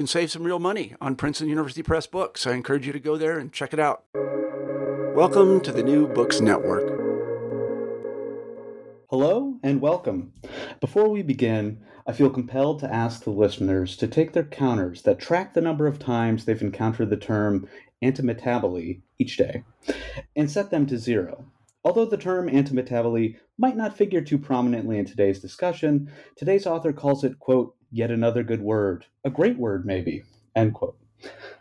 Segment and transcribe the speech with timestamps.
[0.00, 2.46] can save some real money on Princeton University Press books.
[2.46, 4.04] I encourage you to go there and check it out.
[5.14, 6.88] Welcome to the New Books Network.
[9.10, 10.32] Hello and welcome.
[10.80, 15.18] Before we begin, I feel compelled to ask the listeners to take their counters that
[15.18, 17.68] track the number of times they've encountered the term
[18.02, 19.64] antimetabole each day
[20.34, 21.44] and set them to zero.
[21.84, 27.22] Although the term antimetabole might not figure too prominently in today's discussion, today's author calls
[27.22, 30.22] it, quote, yet another good word, a great word maybe,
[30.54, 30.96] end quote.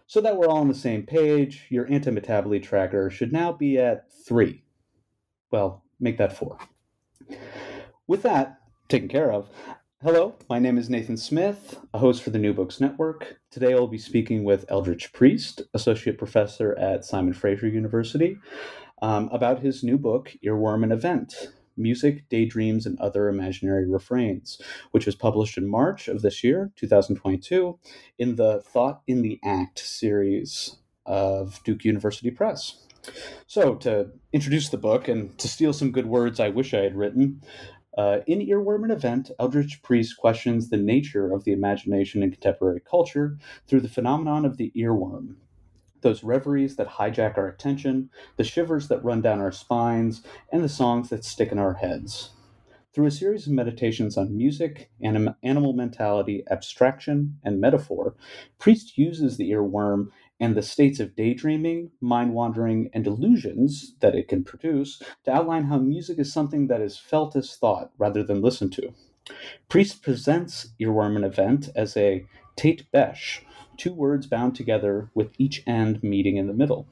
[0.08, 4.12] So that we're all on the same page, your antimetabole tracker should now be at
[4.26, 4.64] three.
[5.52, 6.58] Well, make that four.
[8.08, 9.50] With that taken care of,
[10.02, 13.39] hello, my name is Nathan Smith, a host for the New Books Network.
[13.52, 18.38] Today I'll be speaking with Eldritch Priest, Associate Professor at Simon Fraser University,
[19.02, 25.06] um, about his new book, Earworm and Event Music, Daydreams, and Other Imaginary Refrains, which
[25.06, 27.80] was published in March of this year, 2022,
[28.17, 32.86] in the Thought in the Act series of Duke University Press.
[33.48, 36.95] So, to introduce the book and to steal some good words I wish I had
[36.95, 37.42] written,
[37.98, 42.80] uh, in Earworm and Event, Eldritch Priest questions the nature of the imagination in contemporary
[42.80, 43.38] culture
[43.68, 45.36] through the phenomenon of the earworm.
[46.02, 50.70] Those reveries that hijack our attention, the shivers that run down our spines, and the
[50.70, 52.32] songs that stick in our heads.
[52.93, 58.15] Through a series of meditations on music, anim- animal mentality, abstraction, and metaphor,
[58.58, 60.09] Priest uses the earworm
[60.39, 65.65] and the states of daydreaming, mind wandering, and illusions that it can produce to outline
[65.65, 68.93] how music is something that is felt as thought rather than listened to.
[69.67, 72.26] Priest presents Earworm and Event as a
[72.58, 73.42] tête-bêche,
[73.80, 76.86] two words bound together with each end meeting in the middle.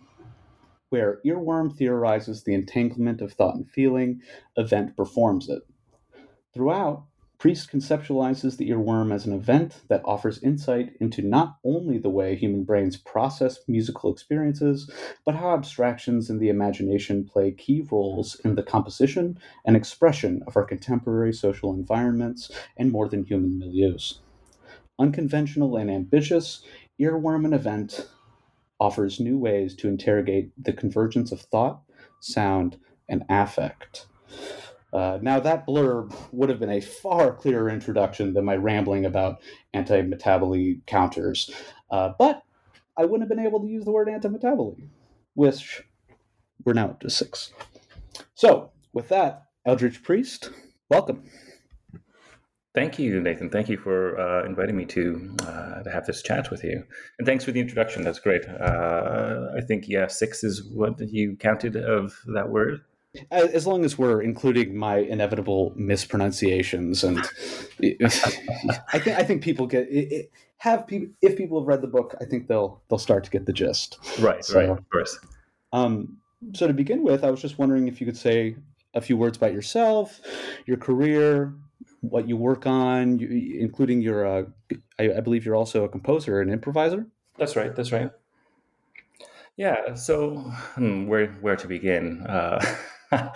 [0.90, 4.22] Where Earworm theorizes the entanglement of thought and feeling,
[4.56, 5.64] Event performs it.
[6.54, 7.04] Throughout,
[7.40, 12.36] Priest conceptualizes the earworm as an event that offers insight into not only the way
[12.36, 14.90] human brains process musical experiences,
[15.24, 20.58] but how abstractions in the imagination play key roles in the composition and expression of
[20.58, 24.18] our contemporary social environments and more than human milieus.
[25.00, 26.64] Unconventional and ambitious,
[27.00, 28.10] Earworm an Event
[28.80, 31.82] offers new ways to interrogate the convergence of thought,
[32.20, 32.78] sound,
[33.10, 34.08] and affect.
[34.94, 39.42] Uh, now, that blurb would have been a far clearer introduction than my rambling about
[39.74, 41.52] anti-metabole counters,
[41.92, 42.42] uh, but
[42.98, 44.78] I wouldn't have been able to use the word anti-metabole,
[45.36, 45.84] which
[46.64, 47.52] we're now up to six.
[48.34, 50.50] So, with that, Eldritch Priest,
[50.90, 51.24] welcome.
[52.78, 53.50] Thank you, Nathan.
[53.50, 56.84] Thank you for uh, inviting me to uh, to have this chat with you,
[57.18, 58.04] and thanks for the introduction.
[58.04, 58.48] That's great.
[58.48, 62.82] Uh, I think yeah, six is what you counted of that word.
[63.32, 67.18] As long as we're including my inevitable mispronunciations, and
[67.82, 71.88] I think I think people get it, it, have people if people have read the
[71.88, 73.98] book, I think they'll they'll start to get the gist.
[74.20, 75.18] Right, so, right, of course.
[75.74, 76.18] Um,
[76.54, 78.56] so to begin with, I was just wondering if you could say
[78.94, 80.22] a few words about yourself,
[80.68, 81.56] your career,
[82.02, 84.26] what you work on, you, including your.
[84.26, 84.44] Uh,
[85.00, 87.06] I, I, believe you're also a composer and improviser.
[87.38, 87.76] That's right.
[87.76, 88.12] That's right.
[89.56, 89.96] Yeah.
[89.96, 90.38] So,
[90.76, 92.26] hmm, where where to begin?
[92.28, 92.64] Uh,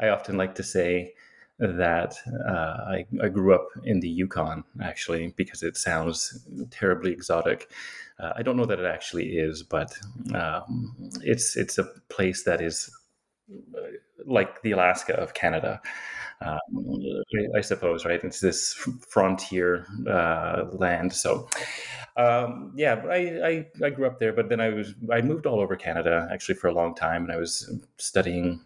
[0.00, 1.14] I often like to say
[1.58, 2.16] that
[2.48, 2.52] uh,
[2.88, 7.70] I, I, grew up in the Yukon, actually, because it sounds terribly exotic.
[8.18, 9.96] Uh, I don't know that it actually is, but
[10.34, 12.90] um, it's it's a place that is
[14.26, 15.80] like the Alaska of Canada.
[16.44, 17.14] Um,
[17.56, 18.22] I, suppose, right?
[18.22, 18.74] It's this
[19.08, 21.12] frontier uh, land.
[21.12, 21.48] So,
[22.16, 25.60] um, yeah, I, I, I grew up there, but then I was I moved all
[25.60, 28.60] over Canada actually for a long time, and I was studying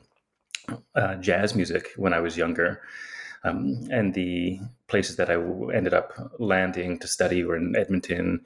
[0.95, 2.83] uh, jazz music when I was younger.
[3.45, 4.59] Um, and the
[4.89, 5.35] places that I
[5.73, 8.41] ended up landing to study were in Edmonton,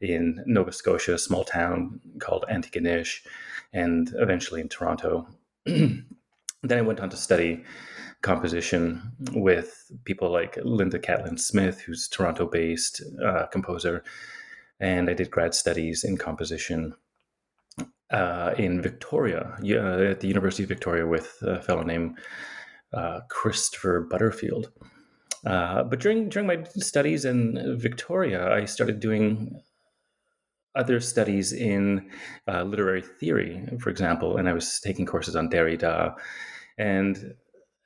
[0.00, 3.20] in Nova Scotia, a small town called Antigonish,
[3.72, 5.28] and eventually in Toronto.
[5.66, 6.06] then
[6.70, 7.64] I went on to study
[8.22, 14.04] composition with people like Linda Catlin Smith, who's Toronto based uh, composer.
[14.78, 16.94] And I did grad studies in composition
[18.10, 22.18] uh, in Victoria, uh, at the University of Victoria, with a fellow named
[22.92, 24.70] uh, Christopher Butterfield.
[25.46, 29.62] Uh, but during during my studies in Victoria, I started doing
[30.74, 32.10] other studies in
[32.46, 36.14] uh, literary theory, for example, and I was taking courses on Derrida.
[36.78, 37.34] And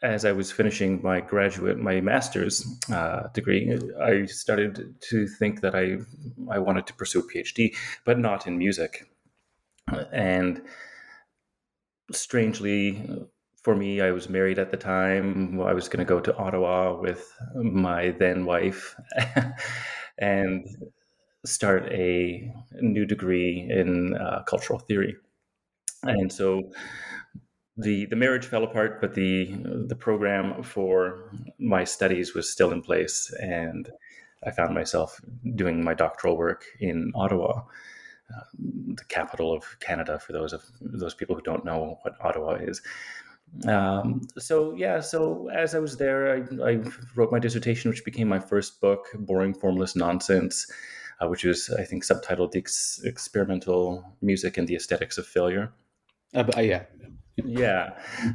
[0.04, 5.74] as I was finishing my graduate, my master's uh, degree, I started to think that
[5.74, 5.96] I
[6.54, 7.74] I wanted to pursue a PhD,
[8.04, 9.08] but not in music.
[10.12, 10.62] And
[12.12, 13.02] strangely,
[13.62, 15.58] for me, I was married at the time.
[15.60, 18.94] I was going to go to Ottawa with my then wife
[20.18, 20.66] and
[21.46, 25.16] start a new degree in uh, cultural theory.
[26.02, 26.70] And so
[27.76, 29.55] the the marriage fell apart, but the
[29.87, 33.91] the program for my studies was still in place, and
[34.44, 35.21] I found myself
[35.55, 37.62] doing my doctoral work in Ottawa,
[38.35, 38.44] uh,
[38.94, 40.19] the capital of Canada.
[40.19, 42.81] For those of those people who don't know what Ottawa is,
[43.67, 46.81] um, so yeah, so as I was there, I, I,
[47.15, 50.71] wrote my dissertation, which became my first book, "Boring Formless Nonsense,"
[51.21, 55.73] uh, which was I think subtitled "The Ex- Experimental Music and the Aesthetics of Failure."
[56.35, 56.82] Uh, uh, yeah,
[57.36, 57.90] yeah.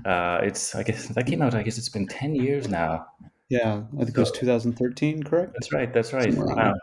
[0.05, 1.55] Uh, it's I guess that came out.
[1.55, 3.07] I guess it's been ten years now.
[3.49, 5.53] Yeah, I think so, it was 2013, correct?
[5.53, 5.91] That's right.
[5.91, 6.33] That's right.
[6.35, 6.75] Wow,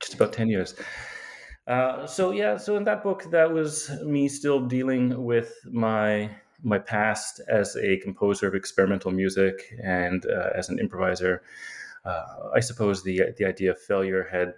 [0.00, 0.74] just about ten years.
[1.66, 6.30] Uh, so yeah, so in that book, that was me still dealing with my
[6.62, 11.42] my past as a composer of experimental music and uh, as an improviser,
[12.04, 14.54] uh, I suppose the the idea of failure had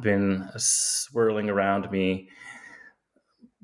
[0.00, 2.30] been swirling around me.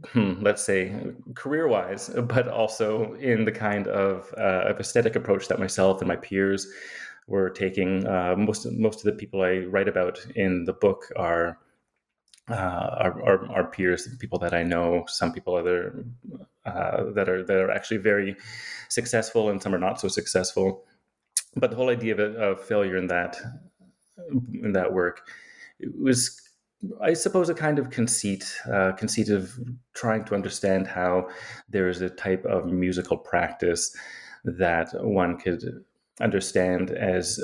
[0.09, 0.95] Hmm, let's say
[1.35, 6.09] career wise, but also in the kind of, uh, of aesthetic approach that myself and
[6.09, 6.67] my peers
[7.27, 8.07] were taking.
[8.07, 11.59] Uh, most most of the people I write about in the book are
[12.51, 12.55] uh,
[12.99, 16.05] our, our, peers, people that I know, some people other
[16.67, 18.37] uh, that are that are actually very
[18.89, 20.85] successful, and some are not so successful.
[21.57, 23.39] But the whole idea of, of failure in that
[24.63, 25.29] in that work
[25.79, 26.41] it was,
[27.01, 29.59] I suppose, a kind of conceit, uh, conceit of
[29.95, 31.29] trying to understand how
[31.69, 33.95] there is a type of musical practice
[34.45, 35.63] that one could
[36.21, 37.39] understand as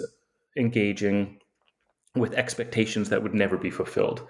[0.56, 1.38] engaging
[2.14, 4.26] with expectations that would never be fulfilled.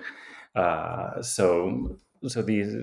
[0.57, 2.75] Uh, so so these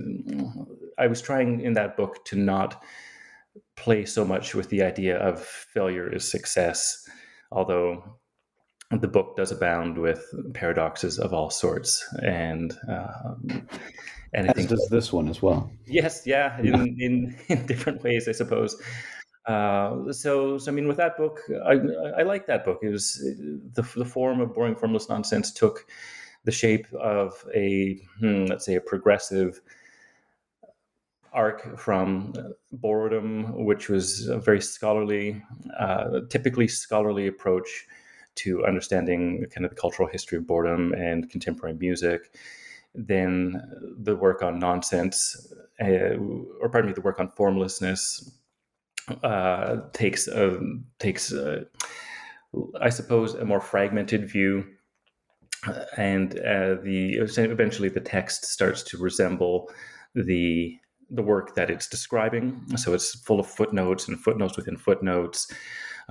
[0.97, 2.81] I was trying in that book to not
[3.75, 7.07] play so much with the idea of failure is success,
[7.51, 8.17] although
[9.01, 13.67] the book does abound with paradoxes of all sorts and um,
[14.33, 15.71] and As does this one as well.
[15.85, 18.81] Yes, yeah, in, in, in different ways, I suppose.
[19.45, 21.73] Uh, so, so I mean, with that book, I,
[22.17, 22.79] I like that book.
[22.81, 23.15] It was
[23.73, 25.85] the, the form of boring, formless nonsense took
[26.45, 29.61] the shape of a, hmm, let's say, a progressive
[31.31, 32.33] arc from
[32.71, 35.43] boredom, which was a very scholarly,
[35.79, 37.85] uh, typically scholarly approach
[38.35, 42.35] to understanding kind of the cultural history of boredom and contemporary music.
[42.95, 43.61] Then
[43.99, 46.17] the work on nonsense, uh,
[46.61, 48.31] or pardon me, the work on formlessness
[49.23, 50.59] uh, takes a,
[50.99, 51.65] takes, a,
[52.79, 54.65] I suppose, a more fragmented view
[55.97, 59.71] and uh, the eventually the text starts to resemble
[60.15, 60.77] the
[61.09, 62.59] the work that it's describing.
[62.75, 65.51] So it's full of footnotes and footnotes within footnotes.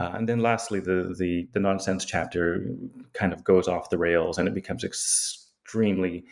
[0.03, 2.67] Uh, and then lastly, the, the the nonsense chapter
[3.13, 6.25] kind of goes off the rails and it becomes extremely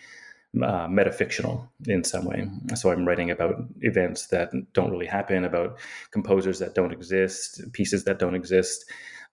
[0.56, 2.48] uh, metafictional in some way.
[2.74, 5.78] So I'm writing about events that don't really happen, about
[6.10, 8.84] composers that don't exist, pieces that don't exist,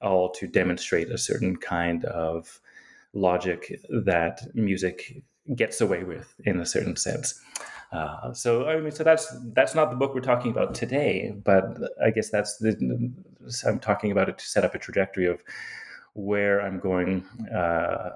[0.01, 2.59] all to demonstrate a certain kind of
[3.13, 5.23] logic that music
[5.55, 7.41] gets away with in a certain sense.
[7.91, 11.63] Uh, so I mean, so that's that's not the book we're talking about today, but
[12.03, 12.75] I guess that's the
[13.65, 15.41] I'm talking about it to set up a trajectory of
[16.13, 17.25] where I'm going
[17.55, 18.09] uh,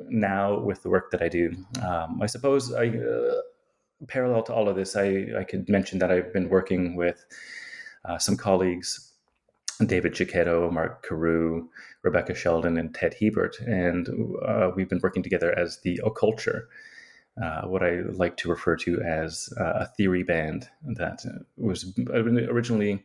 [0.00, 1.54] now with the work that I do.
[1.86, 3.40] Um, I suppose I uh,
[4.08, 7.24] parallel to all of this, I I could mention that I've been working with
[8.04, 9.12] uh, some colleagues,
[9.84, 11.68] David Cecchetto, Marc Couroux,
[12.02, 13.58] Rebecca Sheldon, and Ted Hiebert.
[13.60, 14.08] And
[14.44, 16.62] uh, we've been working together as the Occulture,
[17.42, 21.24] uh, what I like to refer to as uh, a theory band that
[21.56, 23.04] was originally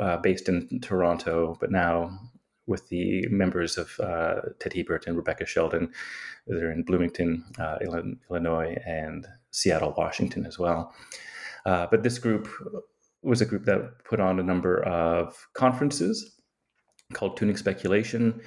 [0.00, 2.18] uh, based in Toronto, but now
[2.66, 5.92] with the members of uh, Ted Hiebert and Rebecca Sheldon.
[6.46, 10.94] They're in Bloomington, uh, Illinois, and Seattle, Washington as well.
[11.66, 12.48] Uh, but this group
[13.22, 16.38] was a group that put on a number of conferences
[17.12, 18.40] called Tuning Speculation.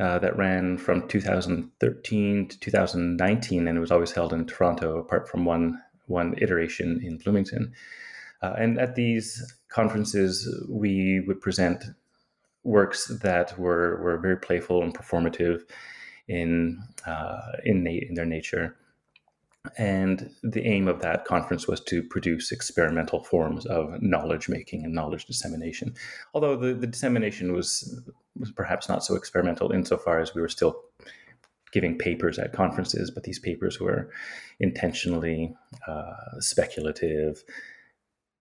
[0.00, 5.28] Uh, that ran from 2013 to 2019, and it was always held in Toronto, apart
[5.28, 7.72] from one one iteration in Bloomington.
[8.42, 11.84] Uh, and at these conferences, we would present
[12.64, 15.62] works that were were very playful and performative
[16.28, 18.76] in uh, in, na- in their nature.
[19.76, 24.94] And the aim of that conference was to produce experimental forms of knowledge making and
[24.94, 25.94] knowledge dissemination.
[26.32, 28.00] Although the, the dissemination was
[28.38, 30.80] was perhaps not so experimental insofar as we were still
[31.72, 34.10] giving papers at conferences, but these papers were
[34.58, 35.54] intentionally
[35.86, 37.44] uh, speculative,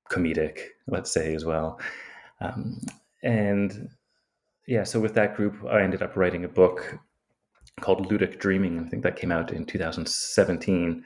[0.09, 1.79] comedic, let's say as well.
[2.41, 2.79] Um,
[3.23, 3.89] and
[4.67, 6.99] yeah, so with that group, I ended up writing a book
[7.81, 8.79] called Ludic Dreaming.
[8.79, 11.03] I think that came out in 2017.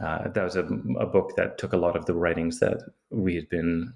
[0.00, 0.64] Uh, that was a,
[0.98, 2.78] a, book that took a lot of the writings that
[3.10, 3.92] we had been,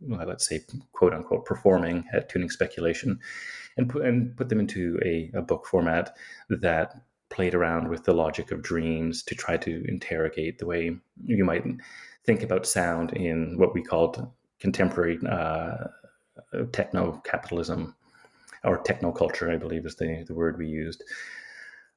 [0.00, 0.60] well, let's say,
[0.92, 3.18] quote unquote, performing at Tuning Speculation,
[3.76, 6.16] and put and put them into a, a book format
[6.48, 6.94] that
[7.30, 11.64] played around with the logic of dreams to try to interrogate the way you might
[12.24, 15.88] think about sound in what we called contemporary uh,
[16.72, 17.94] techno capitalism
[18.64, 21.04] or technoculture, I believe is the, the word we used.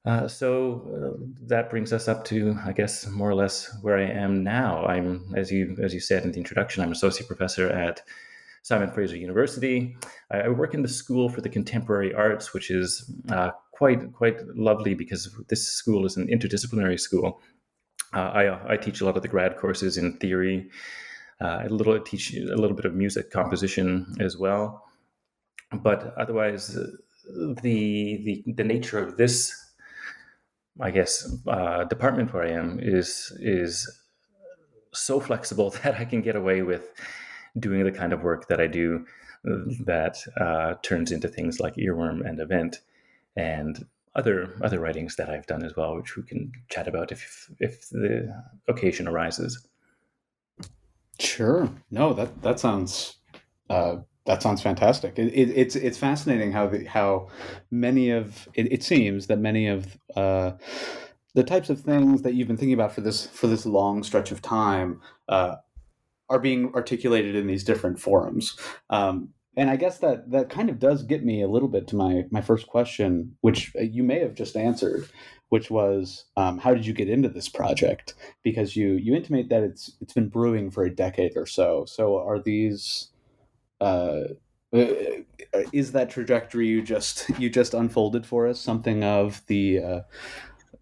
[0.05, 4.05] Uh, so uh, that brings us up to, I guess, more or less where I
[4.05, 4.85] am now.
[4.85, 8.01] I'm, as you as you said in the introduction, I'm associate professor at
[8.63, 9.97] Simon Fraser University.
[10.31, 14.37] I, I work in the School for the Contemporary Arts, which is uh, quite quite
[14.55, 17.41] lovely because this school is an interdisciplinary school.
[18.13, 20.69] Uh, I I teach a lot of the grad courses in theory.
[21.39, 24.87] Uh, a little I teach a little bit of music composition as well
[25.73, 29.53] but otherwise, the the the nature of this,
[30.79, 34.01] I guess, uh, department where I am is is
[34.93, 36.91] so flexible that I can get away with
[37.59, 39.05] doing the kind of work that I do
[39.85, 42.81] that uh, turns into things like earworm and event
[43.35, 43.85] and
[44.17, 47.89] other other writings that I've done as well, which we can chat about if if
[47.89, 48.27] the
[48.67, 49.65] occasion arises.
[51.19, 51.69] Sure.
[51.89, 53.17] No, that that sounds
[53.69, 55.17] uh, that sounds fantastic.
[55.17, 57.29] It, it, it's it's fascinating how the, how
[57.71, 60.51] many of it, it seems that many of uh,
[61.33, 64.31] the types of things that you've been thinking about for this for this long stretch
[64.31, 65.55] of time uh,
[66.29, 68.57] are being articulated in these different forums.
[68.89, 71.95] Um, and I guess that that kind of does get me a little bit to
[71.95, 75.09] my my first question, which you may have just answered,
[75.49, 78.13] which was um, how did you get into this project?
[78.43, 81.85] Because you you intimate that it's it's been brewing for a decade or so.
[81.85, 83.09] So are these
[83.81, 84.25] uh,
[84.73, 84.85] uh,
[85.73, 89.99] is that trajectory you just you just unfolded for us something of the uh,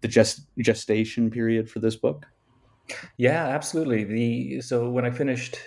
[0.02, 2.26] the gest- gestation period for this book?
[3.16, 4.04] Yeah, absolutely.
[4.04, 5.58] The so when I finished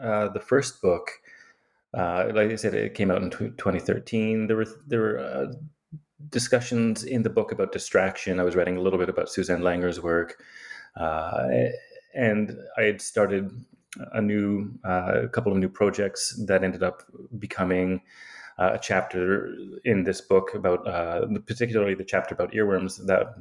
[0.00, 1.10] uh, the first book,
[1.94, 4.46] uh, like I said, it came out in t- 2013.
[4.46, 5.52] There were there were uh,
[6.30, 8.40] discussions in the book about distraction.
[8.40, 10.42] I was writing a little bit about Susanne Langer's work,
[10.96, 11.48] uh,
[12.14, 13.50] and I had started
[14.12, 17.02] a new uh, couple of new projects that ended up
[17.38, 18.00] becoming
[18.58, 23.34] uh, a chapter in this book about uh, particularly the chapter about earworms that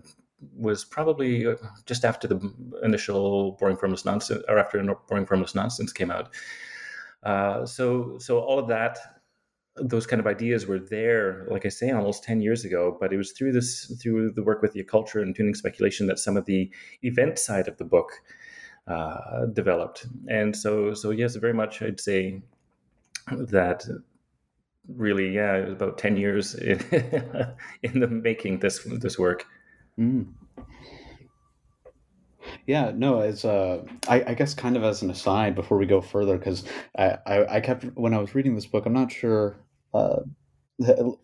[0.55, 1.45] was probably
[1.85, 2.53] just after the
[2.83, 6.29] initial boring formless nonsense or after boring formless nonsense came out
[7.23, 8.97] uh, so so all of that
[9.77, 13.17] those kind of ideas were there like i say almost 10 years ago but it
[13.17, 16.45] was through this through the work with the culture and tuning speculation that some of
[16.45, 16.69] the
[17.03, 18.11] event side of the book
[18.87, 20.07] uh, developed.
[20.27, 22.41] And so, so yes, very much I'd say
[23.31, 23.85] that
[24.87, 26.79] really, yeah, it was about ten years in,
[27.83, 29.45] in the making this this work.
[29.99, 30.33] Mm.
[32.71, 35.99] Yeah, no, as uh, I, I, guess kind of as an aside before we go
[35.99, 36.63] further, because
[36.97, 39.57] I, I, I, kept when I was reading this book, I'm not sure.
[39.93, 40.21] Uh,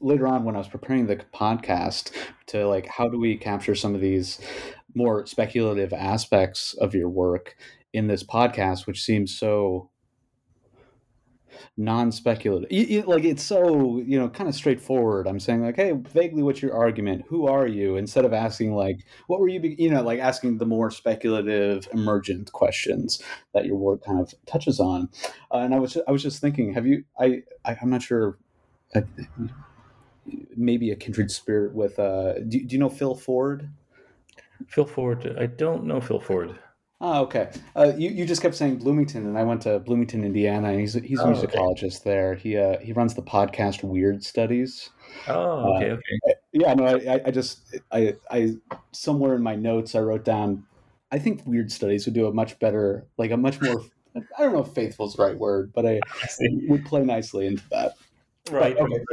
[0.02, 2.12] later on when I was preparing the podcast
[2.48, 4.42] to like how do we capture some of these
[4.94, 7.56] more speculative aspects of your work
[7.94, 9.90] in this podcast, which seems so
[11.78, 13.08] non-speculative.
[13.08, 15.28] Like it's so you know kind of straightforward.
[15.28, 17.26] I'm saying like hey vaguely what's your argument?
[17.28, 17.96] Who are you?
[17.98, 19.76] Instead of asking like what were you be-?
[19.78, 23.22] you know like asking the more speculative emergent questions
[23.54, 25.10] that your work kind of touches on.
[25.52, 28.38] Uh, and i was i was just thinking have you i, I am not sure
[28.96, 29.02] uh,
[30.56, 33.70] maybe a kindred spirit with uh do, do you know phil ford?
[34.68, 36.58] Phil ford i don't know phil ford
[37.00, 37.52] Oh, okay.
[37.76, 40.70] Uh, you you just kept saying Bloomington, and I went to Bloomington, Indiana.
[40.70, 42.10] And he's he's a oh, musicologist okay.
[42.10, 42.36] there.
[42.36, 44.90] He uh, he runs the podcast Weird Studies.
[45.28, 46.36] Oh, okay, uh, okay.
[46.54, 48.56] Yeah, no, I, I just I I
[48.94, 50.66] somewhere in my notes I wrote down.
[51.12, 53.84] I think Weird Studies would do a much better, like a much more.
[54.16, 56.30] I don't know if faithful is the right word, but I, I
[56.68, 57.94] would play nicely into that.
[58.50, 58.76] Right.
[58.76, 59.04] But, okay.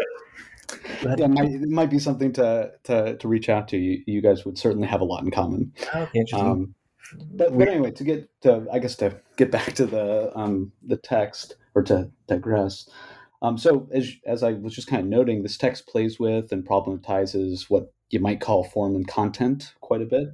[1.05, 1.19] Right.
[1.19, 3.76] Yeah, it might, it might, be something to, to to reach out to.
[3.76, 5.73] You, you guys would certainly have a lot in common.
[5.83, 6.50] Okay, interesting.
[6.50, 6.75] Um,
[7.12, 10.96] but but anyway, to get to I guess to get back to the um, the
[10.96, 12.88] text or to digress.
[13.42, 16.66] Um, so as as I was just kind of noting, this text plays with and
[16.66, 20.28] problematizes what you might call form and content quite a bit.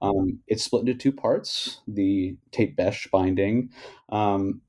[0.00, 3.70] Um, it's split into two parts: the tête-bêche binding,
[4.08, 4.62] um,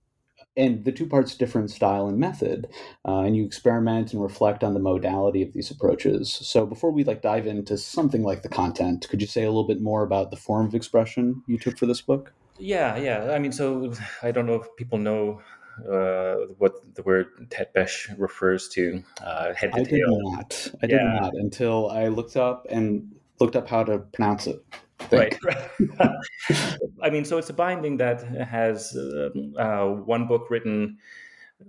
[0.57, 2.67] and the two parts differ in style and method
[3.07, 7.03] uh, and you experiment and reflect on the modality of these approaches so before we
[7.03, 10.31] like dive into something like the content could you say a little bit more about
[10.31, 14.31] the form of expression you took for this book yeah yeah i mean so i
[14.31, 15.41] don't know if people know
[15.87, 19.97] uh, what the word tête-bêche refers to uh, head to I tail.
[19.97, 20.71] did not.
[20.83, 24.63] I did not until I looked up and looked up how to pronounce it.
[25.11, 25.37] Right.
[25.43, 26.15] right.
[27.01, 30.97] I mean, so it's a binding that has uh, uh, one book written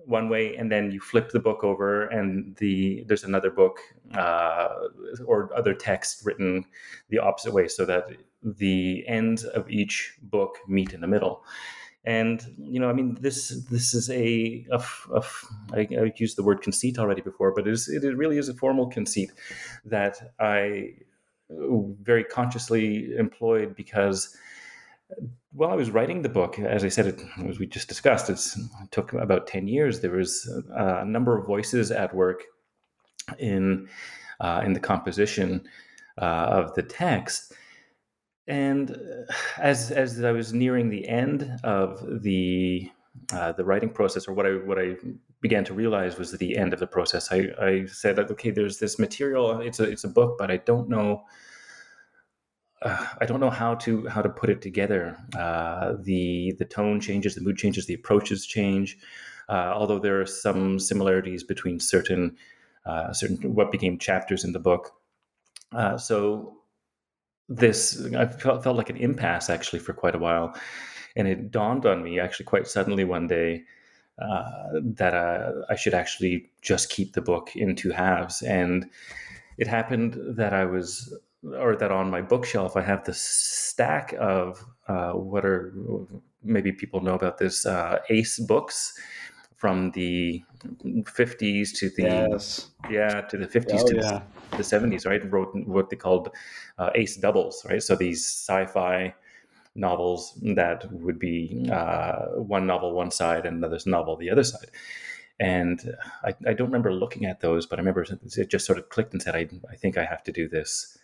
[0.07, 3.81] one way, and then you flip the book over, and the there's another book
[4.15, 4.69] uh,
[5.27, 6.65] or other text written
[7.09, 8.05] the opposite way, so that
[8.43, 11.45] the ends of each book meet in the middle.
[12.05, 14.83] And you know, I mean, this this is a, a,
[15.13, 15.23] a
[15.73, 18.55] I, I used the word conceit already before, but it, is, it really is a
[18.55, 19.33] formal conceit
[19.85, 20.95] that I
[21.51, 24.37] very consciously employed because
[25.53, 28.41] while I was writing the book, as I said, it, as we just discussed, it
[28.91, 30.01] took about 10 years.
[30.01, 32.45] There was a number of voices at work
[33.39, 33.89] in,
[34.41, 35.67] uh, in the composition
[36.21, 37.53] uh, of the text.
[38.47, 38.97] And
[39.59, 42.91] as, as I was nearing the end of the,
[43.33, 44.97] uh, the writing process, or what I, what I
[45.41, 48.99] began to realize was the end of the process, I, I said, okay, there's this
[48.99, 51.25] material, it's a, it's a book, but I don't know
[52.83, 55.17] uh, I don't know how to how to put it together.
[55.37, 58.99] Uh, the the tone changes, the mood changes, the approaches change.
[59.49, 62.37] Uh, although there are some similarities between certain
[62.87, 64.93] uh, certain what became chapters in the book.
[65.73, 66.57] Uh, so
[67.49, 70.55] this I felt, felt like an impasse actually for quite a while,
[71.17, 73.65] and it dawned on me actually quite suddenly one day.
[74.21, 75.15] Uh, that
[75.71, 78.87] I should actually just keep the book in two halves, and
[79.57, 81.15] it happened that I was
[81.59, 85.73] or that on my bookshelf I have this stack of uh, what are
[86.43, 88.93] maybe people know about this uh, Ace books
[89.57, 92.71] from the 50s to the yes.
[92.91, 94.23] yeah to the 50s oh, to yeah.
[94.51, 96.31] the, the 70s right wrote what they called
[96.79, 99.15] uh, Ace doubles right so these sci-fi
[99.75, 104.71] novels that would be uh, one novel one side and another novel the other side
[105.41, 108.91] and I, I, don't remember looking at those, but I remember it just sort of
[108.91, 110.99] clicked and said, I, I think I have to do this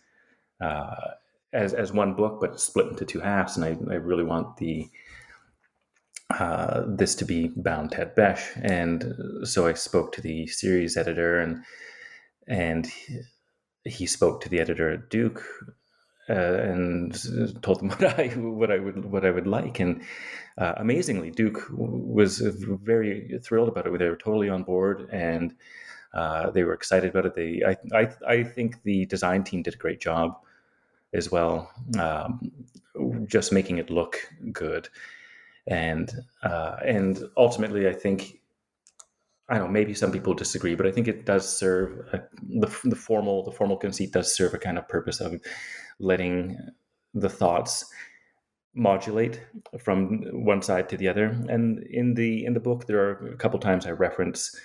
[0.61, 1.11] uh,
[1.53, 3.57] as as one book, but split into two halves.
[3.57, 4.87] And I, I really want the
[6.29, 8.61] uh, this to be bound tête-bêche.
[8.61, 9.15] And
[9.47, 11.63] so I spoke to the series editor, and
[12.47, 12.87] and
[13.85, 15.43] he spoke to the editor at Duke.
[16.29, 20.03] Uh, and told them what I what I would what I would like, and
[20.57, 23.97] uh, amazingly, Duke was very thrilled about it.
[23.97, 25.55] They were totally on board, and
[26.13, 27.35] uh, they were excited about it.
[27.35, 30.37] They, I, I, I think the design team did a great job
[31.13, 32.51] as well, um,
[33.27, 34.17] just making it look
[34.51, 34.89] good.
[35.67, 36.11] And
[36.43, 38.39] uh, and ultimately, I think
[39.49, 39.71] I don't know.
[39.71, 42.21] Maybe some people disagree, but I think it does serve a,
[42.59, 45.39] the the formal the formal conceit does serve a kind of purpose of
[45.99, 46.57] letting
[47.13, 47.85] the thoughts
[48.75, 49.41] modulate
[49.79, 51.25] from one side to the other.
[51.49, 54.55] And in the in the book, there are a couple times I reference.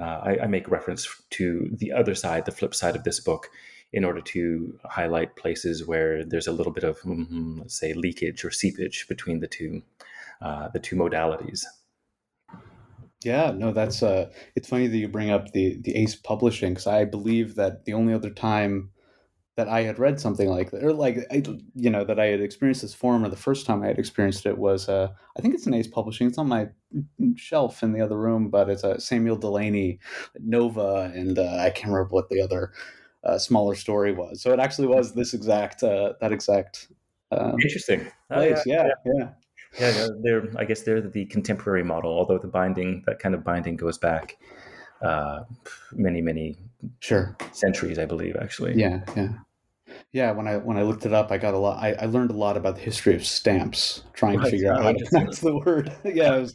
[0.00, 3.48] Uh, I, I, make reference to the other side, the flip side of this book,
[3.92, 8.44] in order to highlight places where there's a little bit of, mm-hmm, let's say, leakage
[8.44, 9.82] or seepage between the two,
[10.40, 11.64] uh, the two modalities.
[13.24, 16.86] Yeah, no, that's uh, it's funny that you bring up the the Ace Publishing because
[16.86, 18.90] I believe that the only other time
[19.56, 21.42] that I had read something like that, or like I,
[21.74, 24.46] you know that I had experienced this form, or the first time I had experienced
[24.46, 26.28] it was uh, I think it's an Ace Publishing.
[26.28, 26.68] It's on my
[27.36, 29.98] shelf in the other room, but it's a Samuel Delany,
[30.38, 32.72] Nova, and uh, I can't remember what the other
[33.22, 34.40] uh, smaller story was.
[34.40, 36.88] So it actually was this exact uh, that exact
[37.32, 38.12] um, interesting place.
[38.30, 38.88] Oh, yeah, yeah.
[39.04, 39.12] yeah.
[39.14, 39.28] Yeah,
[39.78, 40.48] they're.
[40.56, 42.12] I guess they're the contemporary model.
[42.12, 44.38] Although the binding, that kind of binding, goes back
[45.02, 45.44] uh,
[45.92, 46.58] many, many
[47.00, 48.36] sure centuries, I believe.
[48.40, 49.28] Actually, yeah, yeah,
[50.12, 50.30] yeah.
[50.32, 51.82] When I when I looked it up, I got a lot.
[51.82, 54.44] I, I learned a lot about the history of stamps, trying right.
[54.44, 55.92] to figure out how to pronounce the word.
[56.04, 56.54] yeah, was,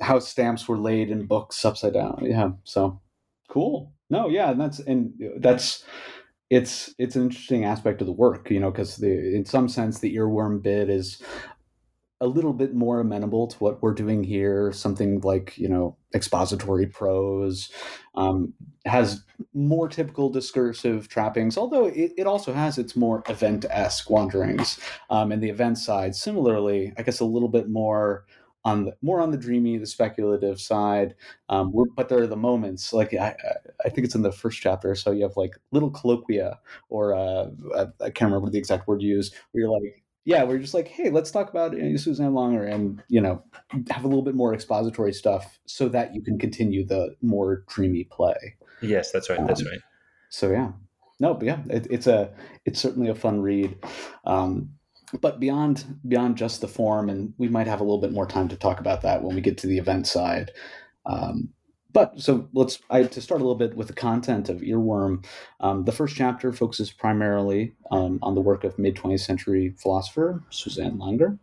[0.00, 2.22] how stamps were laid in books upside down.
[2.22, 3.00] Yeah, so
[3.48, 3.92] cool.
[4.10, 5.84] No, yeah, and that's and that's
[6.50, 9.98] it's it's an interesting aspect of the work, you know, because the in some sense
[10.00, 11.22] the earworm bit is
[12.22, 14.72] a little bit more amenable to what we're doing here.
[14.72, 17.70] Something like you know expository prose
[18.14, 18.54] um,
[18.86, 24.78] has more typical discursive trappings, although it, it also has its more event esque wanderings.
[25.10, 28.24] Um, and the event side, similarly, I guess a little bit more
[28.64, 31.14] on the more on the dreamy, the speculative side.
[31.48, 33.34] Um, but there are the moments, like I,
[33.84, 34.94] I think it's in the first chapter.
[34.94, 36.58] So you have like little colloquia,
[36.88, 40.44] or uh, I, I can't remember the exact word you use, where you're like, yeah,
[40.44, 43.42] we're just like, hey, let's talk about you know, Susanne Langer and you know
[43.90, 48.04] have a little bit more expository stuff so that you can continue the more dreamy
[48.04, 48.56] play.
[48.80, 49.38] Yes, that's right.
[49.38, 49.80] Um, that's right.
[50.30, 50.72] So yeah,
[51.20, 52.32] no, but yeah, it, it's a
[52.64, 53.76] it's certainly a fun read.
[54.24, 54.70] Um,
[55.20, 58.48] but beyond beyond just the form, and we might have a little bit more time
[58.48, 60.52] to talk about that when we get to the event side.
[61.04, 61.48] Um,
[61.92, 65.24] but so let's I to start a little bit with the content of Earworm.
[65.60, 70.42] Um, the first chapter focuses primarily um, on the work of mid 20th century philosopher
[70.50, 71.38] Susanne Langer,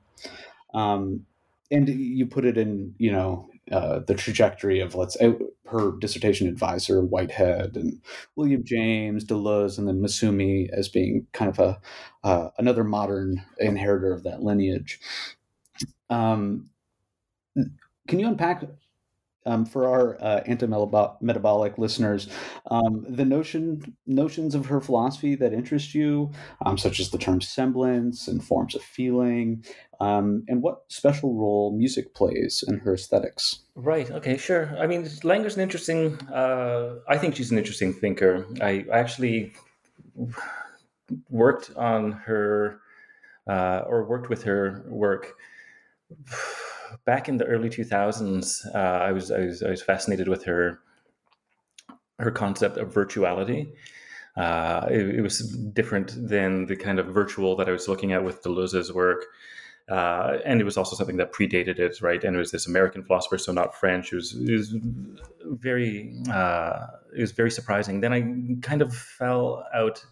[0.73, 1.25] um,
[1.71, 5.33] and you put it in you know uh, the trajectory of let's uh,
[5.67, 8.01] her dissertation advisor Whitehead and
[8.35, 11.79] William James Deleuze and then Massumi as being kind of a
[12.23, 14.99] uh, another modern inheritor of that lineage.
[16.09, 16.69] Um,
[18.07, 18.63] can you unpack
[19.49, 22.29] um, for our uh, anti-metabolic listeners,
[22.69, 26.31] um, the notion notions of her philosophy that interest you,
[26.65, 29.63] um, such as the term semblance and forms of feeling,
[29.99, 33.63] um, and what special role music plays in her aesthetics.
[33.75, 34.09] Right.
[34.11, 34.37] Okay.
[34.37, 34.77] Sure.
[34.77, 36.19] I mean, Langer's an interesting.
[36.29, 38.45] Uh, I think she's an interesting thinker.
[38.61, 39.53] I actually
[41.29, 42.79] worked on her,
[43.47, 45.33] uh, or worked with her work
[47.05, 50.79] back in the early 2000s, uh, I, was, I, was, I was fascinated with her
[52.19, 53.71] her concept of virtuality.
[54.35, 55.39] Uh, it, it, was
[55.73, 59.25] different than the kind of virtual that I was looking at with Deleuze's work.
[59.89, 62.23] Uh, and it was also something that predated it, right?
[62.23, 64.13] And it was this American philosopher, so not French.
[64.13, 64.75] It was, it was
[65.45, 66.85] very, uh,
[67.17, 67.99] it was very surprising.
[67.99, 68.21] Then I
[68.61, 70.05] kind of fell out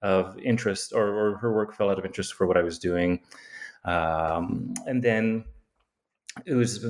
[0.00, 3.20] of interest, or, or her work fell out of interest for what I was doing.
[3.84, 5.44] Um, and then
[6.46, 6.84] it was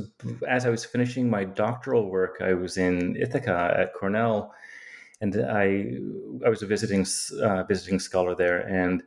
[0.49, 4.55] as I was finishing my doctoral work, I was in Ithaca at Cornell,
[5.21, 5.97] and I
[6.45, 7.07] I was a visiting
[7.43, 9.03] uh, visiting scholar there, and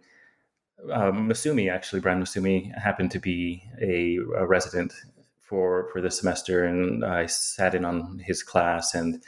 [0.92, 4.94] uh, Massumi actually Brian Massumi happened to be a, a, resident
[5.42, 9.24] for for the semester, and I sat in on his class, and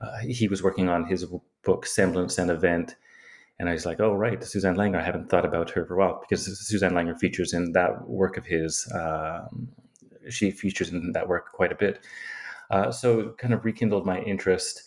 [0.00, 1.24] uh, he was working on his
[1.62, 2.96] book Semblance and Event.
[3.60, 5.00] And I was like, oh, right, Susanne Langer.
[5.00, 8.36] I haven't thought about her for a while because Susanne Langer features in that work
[8.36, 9.68] of his, um,
[10.28, 12.04] she features in that work quite a bit.
[12.70, 14.84] Uh, so it kind of rekindled my interest.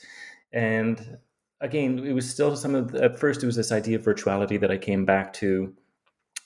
[0.51, 1.17] And
[1.61, 4.59] again, it was still some of the, at first it was this idea of virtuality
[4.59, 5.73] that I came back to,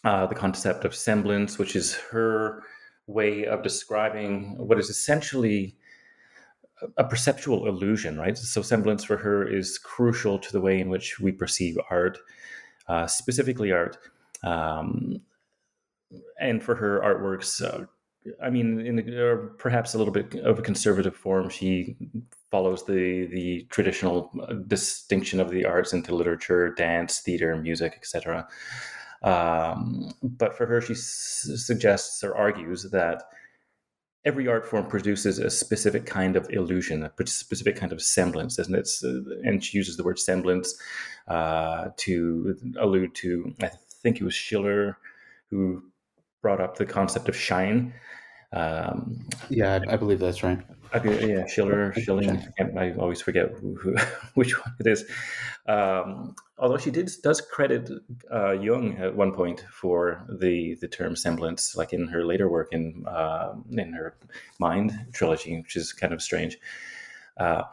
[0.03, 2.63] uh, the concept of semblance, which is her
[3.07, 5.75] way of describing what is essentially
[6.97, 8.37] a perceptual illusion, right?
[8.37, 12.17] So semblance for her is crucial to the way in which we perceive art,
[12.87, 13.97] uh, specifically art.
[14.43, 15.21] Um,
[16.39, 17.85] and for her artworks, uh,
[18.41, 21.95] I mean, in the, or perhaps a little bit of a conservative form, she
[22.51, 28.47] follows the the traditional uh, distinction of the arts into literature, dance, theater, music, etc.
[29.23, 33.23] Um, but for her, she s- suggests or argues that
[34.23, 38.75] every art form produces a specific kind of illusion, a specific kind of semblance, isn't
[38.75, 38.87] it?
[39.43, 40.79] And she uses the word semblance
[41.27, 43.71] uh, to allude to, I
[44.03, 44.97] think it was Schiller
[45.49, 45.83] who
[46.41, 47.93] brought up the concept of shine.
[48.53, 50.59] Um, yeah, I, I, believe that's right.
[51.05, 52.45] yeah, Schiller, Schilling.
[52.77, 53.95] I always forget who, who,
[54.33, 55.05] which one it is.
[55.67, 57.89] Um, although she did does credit
[58.33, 62.69] uh, Jung at one point for the the term semblance, like in her later work
[62.73, 64.15] in uh, in her
[64.59, 66.57] Mind trilogy, which is kind of strange.
[67.37, 67.63] Uh,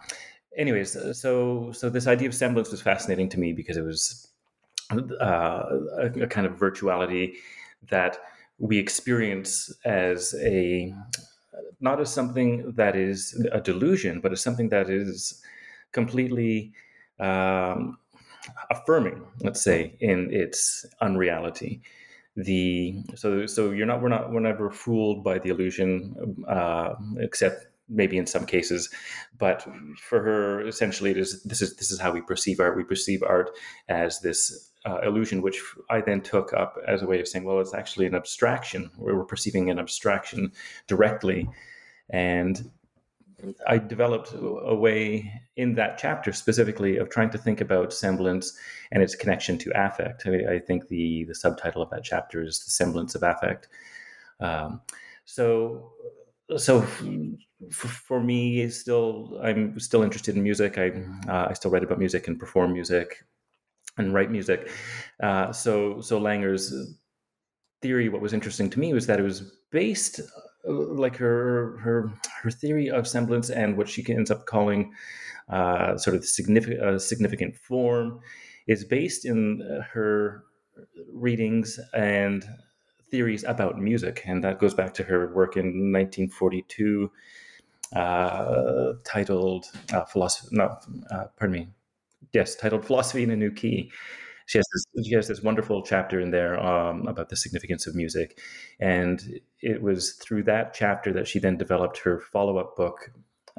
[0.56, 4.28] anyways, so so this idea of semblance was fascinating to me because it was
[4.92, 5.64] uh,
[5.98, 7.34] a, a, kind of virtuality
[7.90, 8.18] that
[8.58, 10.94] we experience as a
[11.80, 15.40] not as something that is a delusion, but as something that is
[15.92, 16.72] completely
[17.20, 17.98] um,
[18.70, 21.80] affirming, let's say, in its unreality.
[22.36, 27.66] The so so you're not we're not we're never fooled by the illusion, uh, except
[27.88, 28.90] maybe in some cases,
[29.38, 29.66] but
[29.98, 32.76] for her, essentially, it is this is this is how we perceive art.
[32.76, 33.50] We perceive art
[33.88, 35.60] as this uh, illusion, which
[35.90, 38.90] I then took up as a way of saying, well, it's actually an abstraction.
[38.96, 40.52] We're perceiving an abstraction
[40.86, 41.48] directly,
[42.10, 42.70] and
[43.66, 48.56] I developed a way in that chapter specifically of trying to think about semblance
[48.90, 50.26] and its connection to affect.
[50.26, 53.68] I, I think the the subtitle of that chapter is the semblance of affect.
[54.40, 54.80] Um,
[55.24, 55.92] so
[56.56, 56.82] so
[57.70, 60.88] for me still i'm still interested in music i
[61.28, 63.24] uh, i still write about music and perform music
[63.98, 64.70] and write music
[65.22, 66.94] uh, so so langer's
[67.82, 70.20] theory what was interesting to me was that it was based
[70.68, 72.10] uh, like her her
[72.42, 74.92] her theory of semblance and what she ends up calling
[75.48, 78.20] uh, sort of significant uh, significant form
[78.66, 80.44] is based in her
[81.12, 82.44] readings and
[83.10, 87.10] theories about music, and that goes back to her work in 1942,
[87.94, 90.76] uh, titled uh, "Philosophy." No,
[91.10, 91.68] uh, pardon me.
[92.32, 93.90] Yes, titled "Philosophy in a New Key."
[94.46, 97.94] She has this, she has this wonderful chapter in there um, about the significance of
[97.94, 98.38] music,
[98.80, 103.10] and it was through that chapter that she then developed her follow-up book,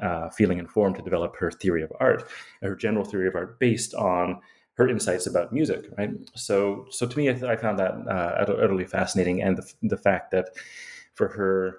[0.02, 2.28] uh, "Feeling and Form," to develop her theory of art,
[2.62, 4.40] her general theory of art based on
[4.74, 6.10] her insights about music, right?
[6.34, 10.30] So, so to me, I, I found that uh, utterly fascinating, and the, the fact
[10.32, 10.50] that
[11.14, 11.78] for her,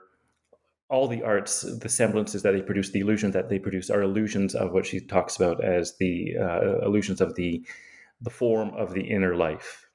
[0.92, 4.54] all the arts, the semblances that they produce, the illusions that they produce, are illusions
[4.54, 7.66] of what she talks about as the uh, illusions of the
[8.24, 9.88] the form of the inner life.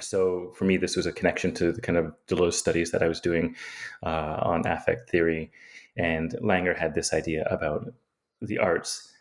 [0.00, 3.08] So, for me, this was a connection to the kind of Deleuze studies that I
[3.08, 3.54] was doing
[4.02, 5.50] uh, on affect theory,
[5.96, 7.92] and Langer had this idea about
[8.40, 9.12] the arts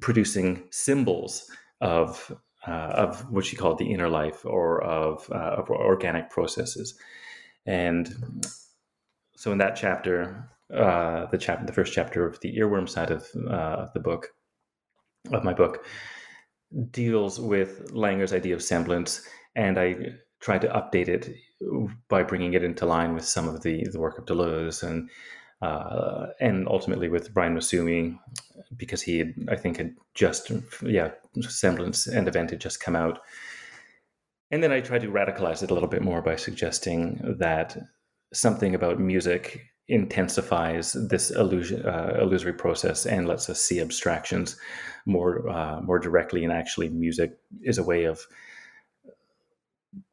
[0.00, 2.32] producing symbols of
[2.66, 6.94] uh, of what she called the inner life or of, uh, of organic processes.
[7.66, 8.14] And
[9.36, 13.28] so in that chapter, uh, the chapter, the first chapter of the earworm side of
[13.50, 14.28] uh, the book,
[15.32, 15.84] of my book,
[16.90, 19.96] deals with Langer's idea of semblance, and I
[20.40, 21.34] tried to update it
[22.08, 25.08] by bringing it into line with some of the, the work of Deleuze and
[25.62, 28.18] uh, and ultimately with Brian Massumi,
[28.76, 30.50] because he had, I think, had just,
[30.82, 33.20] yeah, Semblance and Event had just come out.
[34.50, 37.78] And then I tried to radicalize it a little bit more by suggesting that
[38.34, 44.56] something about music intensifies this illusion, uh, illusory process and lets us see abstractions
[45.06, 46.44] more uh, more directly.
[46.44, 48.20] And actually, music is a way of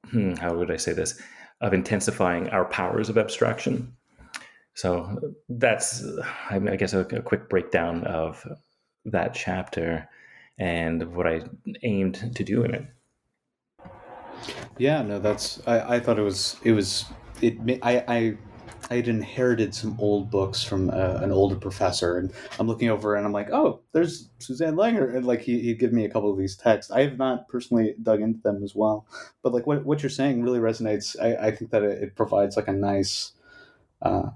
[0.09, 1.21] hmm, how would I say this
[1.61, 3.95] of intensifying our powers of abstraction.
[4.73, 6.03] So that's,
[6.49, 8.45] I guess, a, a quick breakdown of
[9.05, 10.09] that chapter
[10.57, 11.41] and what I
[11.83, 12.85] aimed to do in it.
[14.77, 15.61] Yeah, no, that's.
[15.67, 16.57] I, I thought it was.
[16.63, 17.05] It was.
[17.41, 17.79] It.
[17.83, 18.03] I.
[18.07, 18.37] I.
[18.89, 23.15] I had inherited some old books from uh, an older professor, and I'm looking over
[23.15, 26.29] and I'm like, oh, there's Susanne Langer, and like he, he'd give me a couple
[26.29, 26.91] of these texts.
[26.91, 29.05] I have not personally dug into them as well,
[29.43, 31.15] but like what what you're saying really resonates.
[31.21, 33.31] I, I think that it, it provides like a nice
[34.01, 34.31] uh,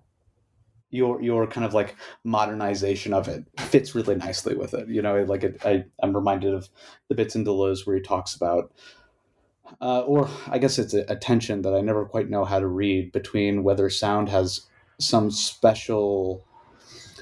[0.90, 4.88] your your kind of like modernization of it fits really nicely with it.
[4.88, 6.70] You know, like it, I I'm reminded of
[7.10, 8.72] the bits in Deleuze where he talks about.
[9.82, 12.68] Uh, or I guess it's a, a tension that I never quite know how to
[12.68, 14.62] read between whether sound has
[15.00, 16.46] some special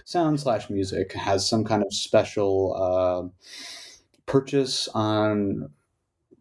[0.05, 3.55] sound slash music has some kind of special uh,
[4.25, 5.69] purchase on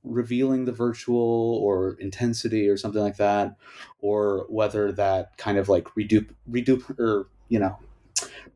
[0.04, 3.56] revealing the virtual or intensity or something like that,
[4.00, 7.78] or whether that kind of like redupe, redupe or you know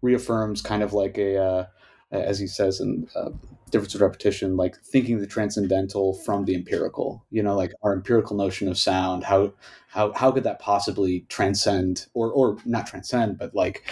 [0.03, 1.67] reaffirms kind of like a uh,
[2.11, 3.31] as he says in uh,
[3.71, 8.37] difference of repetition like thinking the transcendental from the empirical you know like our empirical
[8.37, 9.53] notion of sound how
[9.88, 13.85] how how could that possibly transcend or or not transcend but like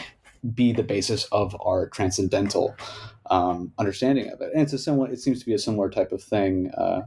[0.54, 2.76] be the basis of our transcendental
[3.30, 4.50] um, understanding of it.
[4.52, 5.10] And it's a similar.
[5.10, 7.02] It seems to be a similar type of thing uh,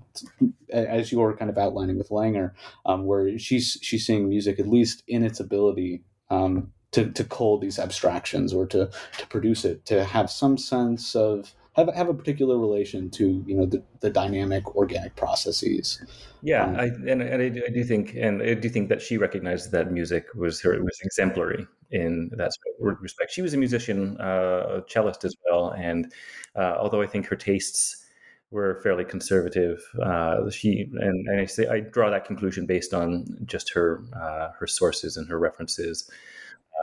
[0.71, 2.53] as you were kind of outlining with Langer,
[2.85, 7.61] um, where she's she's seeing music at least in its ability um, to to code
[7.61, 12.13] these abstractions or to to produce it to have some sense of have, have a
[12.13, 16.03] particular relation to you know the, the dynamic organic processes.
[16.41, 19.01] Yeah, um, I, and, and I, do, I do think and I do think that
[19.01, 23.31] she recognized that music was her was exemplary in that respect.
[23.31, 26.11] She was a musician, uh, a cellist as well, and
[26.55, 28.03] uh, although I think her tastes
[28.49, 29.83] were fairly conservative.
[30.01, 34.49] Uh, she and, and, I say I draw that conclusion based on just her uh,
[34.59, 36.09] her sources and her references,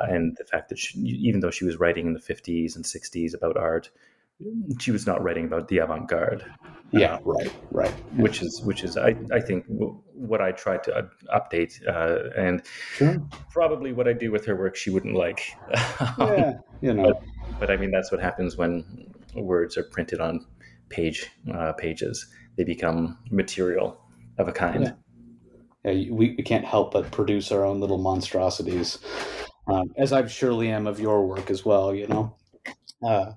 [0.02, 3.34] and the fact that she, even though she was writing in the 50s and 60s
[3.34, 3.90] about art,
[4.80, 6.44] she was not writing about the avant-garde.
[6.90, 7.90] Yeah, right, right.
[8.16, 12.62] Which is which is I I think what I tried to update uh, and
[12.94, 13.20] sure.
[13.50, 15.40] probably what I do with her work she wouldn't like.
[16.18, 17.14] yeah, you know.
[17.14, 20.46] But, but I mean that's what happens when words are printed on
[20.88, 22.26] page uh, pages.
[22.56, 24.00] They become material
[24.38, 24.94] of a kind.
[25.84, 25.92] Yeah.
[25.92, 28.98] yeah we, we can't help but produce our own little monstrosities,
[29.66, 31.94] um, as I surely am of your work as well.
[31.94, 32.36] You know.
[33.02, 33.32] Uh,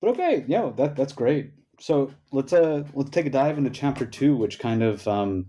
[0.00, 1.52] but okay, yeah, that that's great.
[1.80, 5.46] So let's uh let's take a dive into chapter two, which kind of um,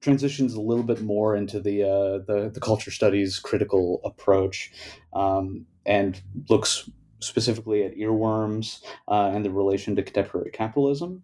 [0.00, 4.72] transitions a little bit more into the uh, the, the culture studies critical approach,
[5.12, 11.22] um, and looks specifically at earworms uh, and the relation to contemporary capitalism.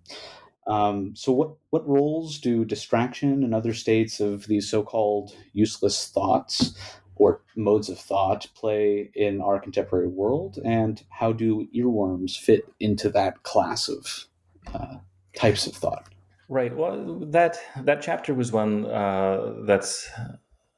[0.67, 6.75] Um, so, what what roles do distraction and other states of these so-called useless thoughts
[7.17, 13.09] or modes of thought play in our contemporary world, and how do earworms fit into
[13.11, 14.27] that class of
[14.75, 14.97] uh,
[15.37, 16.09] types of thought?
[16.49, 16.77] Right.
[16.77, 20.09] Well, that that chapter was one uh, that's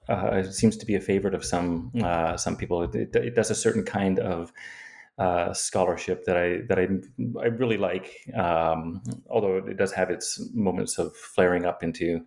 [0.08, 2.82] uh, seems to be a favorite of some uh, some people.
[2.82, 4.52] It, it, does a certain kind of
[5.18, 6.88] uh, scholarship that I that I
[7.40, 8.12] I really like.
[8.34, 12.24] Um, although it does have its moments of flaring up into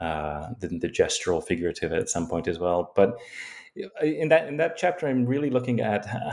[0.00, 2.92] uh, the, the, gestural figurative at some point as well.
[2.94, 3.18] But
[4.02, 6.32] in that in that chapter, I'm really looking at uh,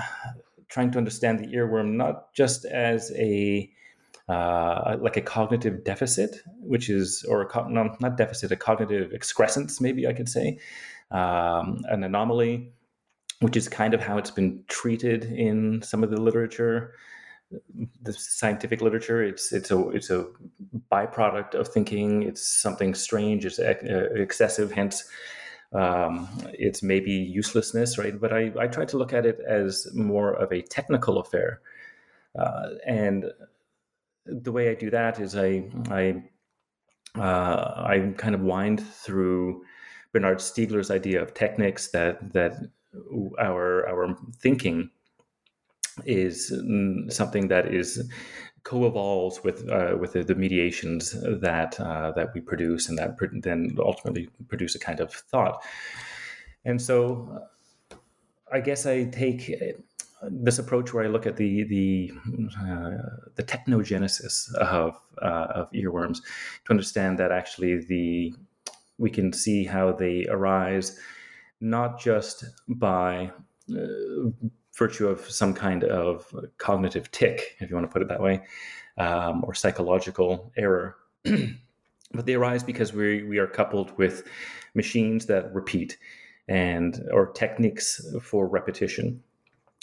[0.70, 3.70] trying to understand the earworm not just as a
[4.30, 9.14] uh, like a cognitive deficit, which is or a co- no, not deficit, a cognitive
[9.14, 10.60] excrescence, maybe I could say,
[11.12, 12.72] um, an anomaly
[13.42, 16.94] which is kind of how it's been treated in some of the literature
[18.02, 20.28] the scientific literature it's it's a it's a
[20.92, 22.24] byproduct of thinking.
[22.24, 23.46] It's something strange.
[23.46, 23.74] It's uh,
[24.16, 24.72] excessive.
[24.72, 25.04] Hence
[25.74, 28.20] um, it's maybe uselessness right?
[28.20, 31.62] But I, I try to look at it as more of a technical affair.
[32.38, 33.26] Uh, and
[34.26, 36.24] the way I do that is I I
[37.18, 39.64] uh, I kind of wind through
[40.12, 42.56] Bernard Stiegler's idea of techniques that that
[43.40, 44.90] our our thinking
[46.06, 46.54] is
[47.10, 48.10] something that is
[48.64, 53.76] co-evolves with uh, with the, the, mediations that uh, that we produce and that then
[53.80, 55.64] ultimately produce a kind of thought.
[56.66, 57.44] And so,
[58.52, 59.56] I guess I take
[60.24, 62.12] this approach where I look at the the
[62.60, 62.98] uh,
[63.36, 66.20] the technogenesis of uh, of earworms
[66.66, 68.34] to understand that actually the
[68.98, 70.98] we can see how they arise
[71.62, 73.32] not just by
[73.72, 74.30] uh,
[74.78, 78.42] virtue of some kind of cognitive tic, if you want to put it that way,
[78.98, 84.24] um, or psychological error, but they arise because we, we are coupled with
[84.74, 85.98] machines that repeat
[86.48, 89.24] and or techniques for repetition.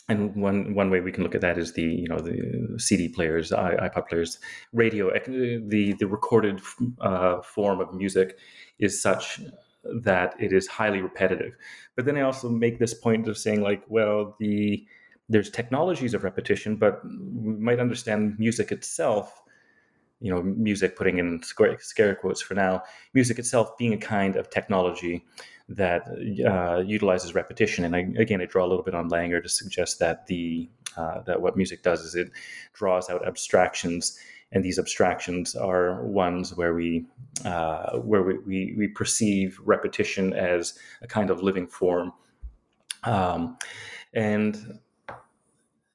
[0.08, 3.08] And one one way we can look at that is the you know the CD
[3.08, 4.38] players, iPod players,
[4.72, 5.10] radio.
[5.24, 6.60] The the recorded
[7.00, 8.36] uh, form of music
[8.78, 9.40] is such
[9.84, 11.54] that it is highly repetitive.
[11.96, 14.86] But then I also make this point of saying, like, well, the
[15.28, 19.42] there's technologies of repetition, but we might understand music itself.
[20.20, 22.82] You know, music putting in scare quotes for now.
[23.12, 25.24] Music itself being a kind of technology
[25.68, 26.06] that
[26.46, 27.84] uh, utilizes repetition.
[27.84, 31.22] And I, again, I draw a little bit on Langer to suggest that the uh,
[31.22, 32.30] that what music does is it
[32.74, 34.18] draws out abstractions
[34.52, 37.06] and these abstractions are ones where we
[37.44, 42.12] uh, where we, we, we, perceive repetition as a kind of living form
[43.04, 43.56] um,
[44.14, 44.78] and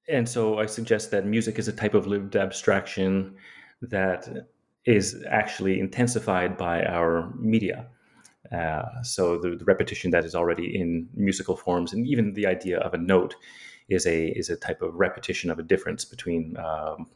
[0.10, 3.36] and so I suggest that music is a type of lived abstraction
[3.82, 4.48] that
[4.86, 7.88] is actually intensified by our media.
[8.52, 12.80] Uh, so the, the, repetition that is already in musical forms, and even the idea
[12.80, 13.36] of a note,
[13.90, 17.08] is a is a type of repetition of a difference between um,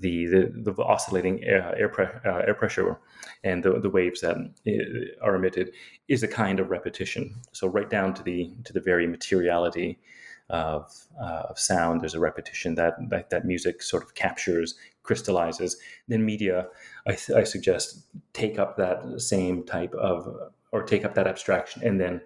[0.00, 2.98] the, the, the oscillating air, air, pre, uh, air, pressure
[3.44, 5.72] and the, the waves that uh, are emitted
[6.08, 7.34] is a kind of repetition.
[7.52, 9.98] So right down to the to the very materiality
[10.48, 15.76] of, uh, of sound, there's a repetition that, that, that music sort of captures, crystallizes.
[16.08, 16.68] Then media,
[17.06, 22.00] I, I suggest, take up that same type of or take up that abstraction and
[22.00, 22.20] then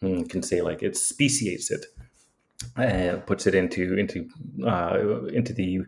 [0.00, 1.86] hmm, can say like it speciates it
[2.76, 4.28] and puts it into into
[4.66, 5.80] uh, into the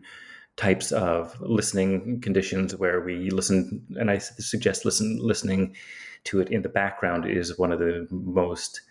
[0.61, 5.75] types of listening conditions where we listen, and I suggest listen listening
[6.25, 8.81] to it in the background is one of the most,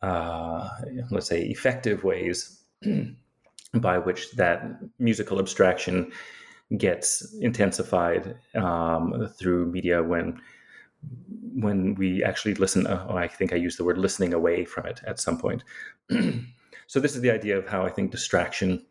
[0.00, 0.66] uh,
[1.10, 2.58] let's say, effective ways
[3.74, 6.10] by which that musical abstraction
[6.78, 10.40] gets intensified um, through media when
[11.52, 12.86] when we actually listen.
[12.86, 15.64] Uh, oh, I think I used the word listening away from it at some point.
[16.86, 18.86] so this is the idea of how I think distraction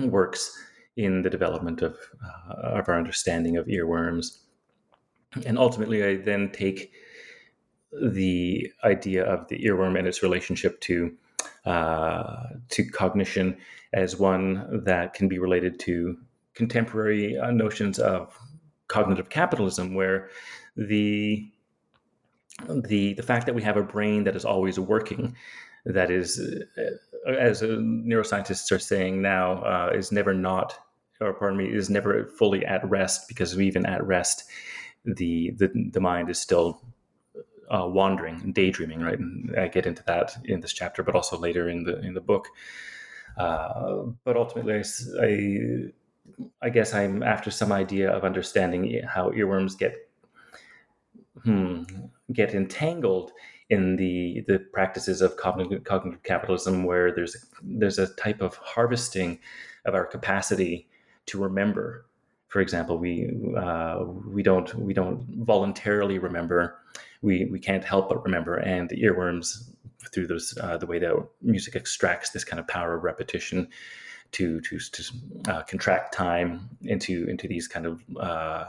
[0.00, 0.58] works
[0.96, 4.38] in the development of uh, of our understanding of earworms,
[5.44, 6.92] and ultimately, I then take
[8.02, 11.12] the idea of the earworm and its relationship to
[11.64, 13.56] uh, to cognition
[13.92, 16.16] as one that can be related to
[16.54, 18.36] contemporary uh, notions of
[18.88, 20.30] cognitive capitalism, where
[20.76, 21.46] the
[22.68, 25.36] the the fact that we have a brain that is always working,
[25.84, 26.40] that is,
[26.78, 30.78] uh, as neuroscientists are saying now, uh, is never not,
[31.20, 34.44] or pardon me, is never fully at rest because even at rest,
[35.04, 36.82] the the, the mind is still
[37.70, 39.00] uh, wandering and daydreaming.
[39.00, 42.14] Right, and I get into that in this chapter, but also later in the in
[42.14, 42.48] the book.
[43.36, 44.82] Uh, but ultimately,
[45.20, 49.96] I, I guess I'm after some idea of understanding how earworms get
[51.44, 51.82] hmm,
[52.32, 53.32] get entangled
[53.68, 59.38] in the the practices of cognitive, cognitive capitalism, where there's there's a type of harvesting
[59.84, 60.88] of our capacity
[61.26, 62.06] to remember.
[62.48, 66.78] For example, we uh, we don't we don't voluntarily remember.
[67.22, 69.70] We we can't help but remember, and the earworms
[70.12, 73.68] through those uh, the way that music extracts this kind of power of repetition
[74.32, 75.02] to to, to
[75.48, 78.64] uh, contract time into into these kind of uh,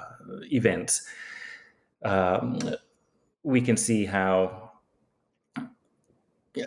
[0.51, 1.07] events.
[2.03, 2.59] Um,
[3.43, 4.66] we can see how.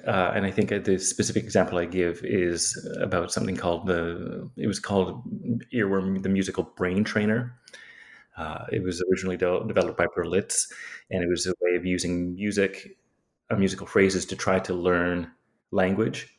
[0.06, 4.48] Uh, and I think the specific example I give is about something called the.
[4.56, 5.22] It was called
[5.72, 7.58] Earworm, the musical brain trainer.
[8.36, 10.72] Uh, it was originally de- developed by Berlitz,
[11.10, 12.96] and it was a way of using music,
[13.50, 15.30] uh, musical phrases to try to learn
[15.70, 16.36] language.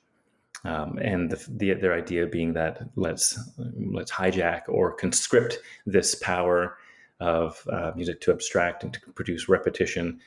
[0.64, 6.78] Um, and the, the, their idea being that let's let's hijack or conscript this power
[7.20, 10.20] of uh, music to abstract and to produce repetition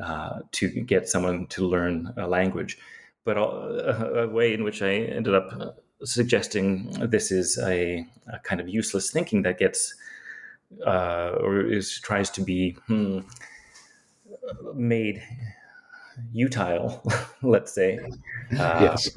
[0.00, 2.78] uh, to get someone to learn a language.
[3.24, 8.60] But a, a, way in which I ended up suggesting this is a, a kind
[8.60, 9.94] of useless thinking that gets
[10.84, 13.20] uh, or is tries to be hmm,
[14.74, 15.22] made
[16.32, 17.02] utile,
[17.42, 18.00] let's say.
[18.58, 19.16] Uh, yes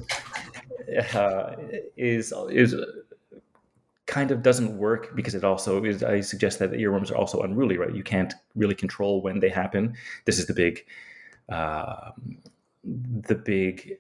[1.14, 1.56] uh,
[1.98, 2.76] is is
[4.08, 6.04] kind of doesn't work because it also is.
[6.04, 7.94] I suggest that earworms are also unruly, right?
[7.94, 9.96] You can't really control when they happen.
[10.26, 10.86] This is the big,
[11.50, 12.12] uh,
[12.84, 13.98] the big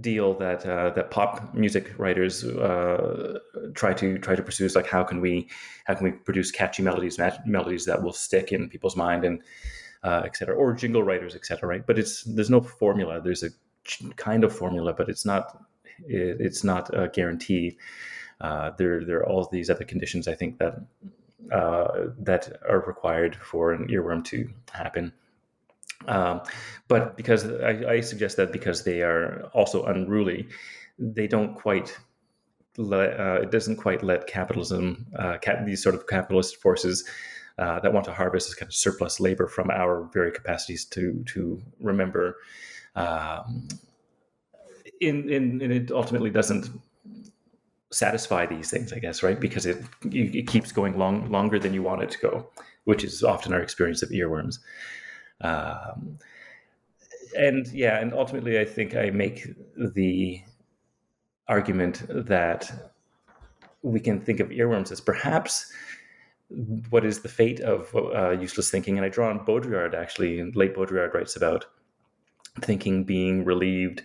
[0.00, 3.38] deal that uh, that pop music writers uh,
[3.74, 5.48] try to try to pursue is like how can we
[5.84, 9.40] how can we produce catchy melodies melodies that will stick in people's mind and
[10.02, 13.44] uh, et cetera or jingle writers et cetera right but it's there's no formula there's
[13.44, 13.50] a
[14.16, 15.64] kind of formula but it's not
[16.06, 17.78] it, it's not a guarantee.
[18.44, 20.74] Uh, there, there are all these other conditions I think that
[21.50, 25.12] uh, that are required for an earworm to happen.
[26.06, 26.42] Um,
[26.86, 30.48] but because I, I, suggest that because they are also unruly,
[30.98, 31.96] they don't quite
[32.76, 37.08] let, uh, it doesn't quite let capitalism, uh, cap, these sort of capitalist forces
[37.58, 41.24] uh, that want to harvest this kind of surplus labor from our very capacities to
[41.32, 42.36] to remember
[42.96, 43.68] um,
[45.00, 46.68] in, in, and it ultimately doesn't
[47.94, 49.38] satisfy these things, I guess, right?
[49.38, 52.50] Because it it keeps going long longer than you want it to go,
[52.84, 54.58] which is often our experience of earworms.
[55.40, 56.18] Um,
[57.36, 60.42] and yeah, and ultimately, I think I make the
[61.48, 62.90] argument that
[63.82, 65.70] we can think of earworms as perhaps
[66.90, 68.96] what is the fate of uh, useless thinking.
[68.96, 71.66] And I draw on Baudrillard, actually, late Baudrillard writes about
[72.60, 74.02] thinking being relieved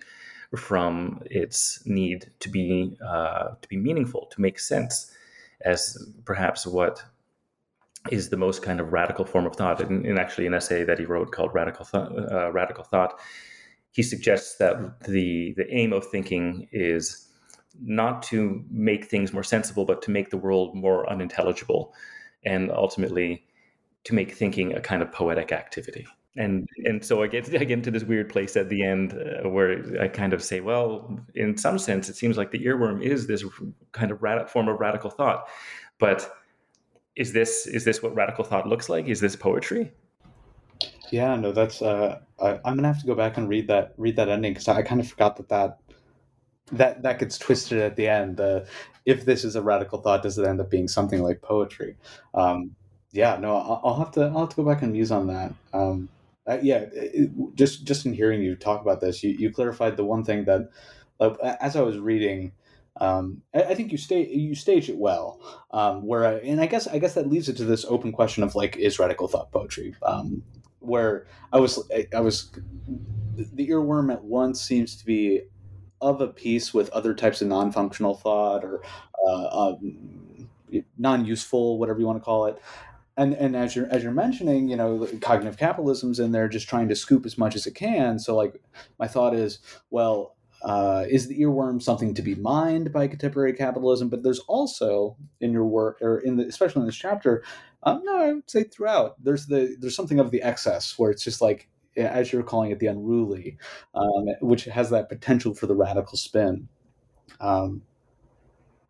[0.57, 5.11] from its need to be uh, to be meaningful, to make sense,
[5.61, 7.03] as perhaps what
[8.11, 9.81] is the most kind of radical form of thought.
[9.81, 13.19] In, in actually an essay that he wrote called "Radical Thought," uh, Radical Thought,
[13.91, 17.27] he suggests that the the aim of thinking is
[17.81, 21.93] not to make things more sensible, but to make the world more unintelligible,
[22.43, 23.43] and ultimately
[24.05, 27.71] to make thinking a kind of poetic activity and and so I get I get
[27.71, 31.57] into this weird place at the end uh, where I kind of say, well, in
[31.57, 33.43] some sense, it seems like the earworm is this
[33.91, 35.47] kind of rad- form of radical thought,
[35.97, 36.35] but
[37.15, 39.07] is this is this what radical thought looks like?
[39.07, 39.91] Is this poetry?
[41.11, 41.81] Yeah, no, that's.
[41.81, 44.67] Uh, I, am gonna have to go back and read that read that ending because
[44.67, 45.79] I kind of forgot that that
[46.71, 48.39] that that gets twisted at the end.
[48.39, 48.61] Uh,
[49.05, 51.97] if this is a radical thought, does it end up being something like poetry?
[52.35, 52.75] Um,
[53.11, 55.53] yeah, no, I'll, I'll, have to I'll have to go back and muse on that.
[55.73, 56.07] Um,
[56.49, 60.05] uh, yeah, it, just just in hearing you talk about this, you, you clarified the
[60.05, 60.69] one thing that,
[61.19, 62.53] uh, as I was reading,
[62.99, 65.39] Um, I, I, think you stay you stage it well.
[65.71, 68.43] Um, where I, and I guess I guess that leads it to this open question
[68.43, 69.95] of like is radical thought poetry?
[70.03, 70.43] Um,
[70.79, 72.51] where I was I, I was
[73.35, 75.41] the earworm at once seems to be
[76.01, 78.81] of a piece with other types of non-functional thought or
[79.27, 80.49] uh, um,
[80.97, 82.61] non-useful, whatever you want to call it.
[83.19, 86.87] And and as you're as you're mentioning, you know, cognitive capitalism's in there, just trying
[86.87, 88.17] to scoop as much as it can.
[88.17, 88.61] So like,
[88.97, 89.59] my thought is,
[89.89, 94.07] well, uh, is the earworm something to be mined by contemporary capitalism?
[94.07, 97.43] But there's also in your work, or in the, especially in this chapter,
[97.83, 101.23] um, no, I would say throughout, there's the there's something of the excess where it's
[101.23, 101.67] just like
[101.97, 103.57] as you're calling it, the unruly,
[103.95, 106.69] um, which has that potential for the radical spin.
[107.41, 107.81] Um,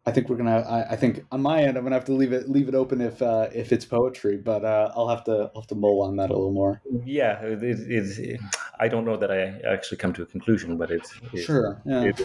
[0.09, 0.61] I think we're gonna.
[0.61, 2.99] I, I, think on my end, I'm gonna have to leave it leave it open
[2.99, 6.15] if uh, if it's poetry, but uh, I'll have to I'll have to mull on
[6.17, 6.81] that a little more.
[7.05, 8.39] Yeah, it, it,
[8.79, 11.79] I don't know that I actually come to a conclusion, but it's, it's sure.
[11.85, 12.05] Yeah.
[12.05, 12.21] It,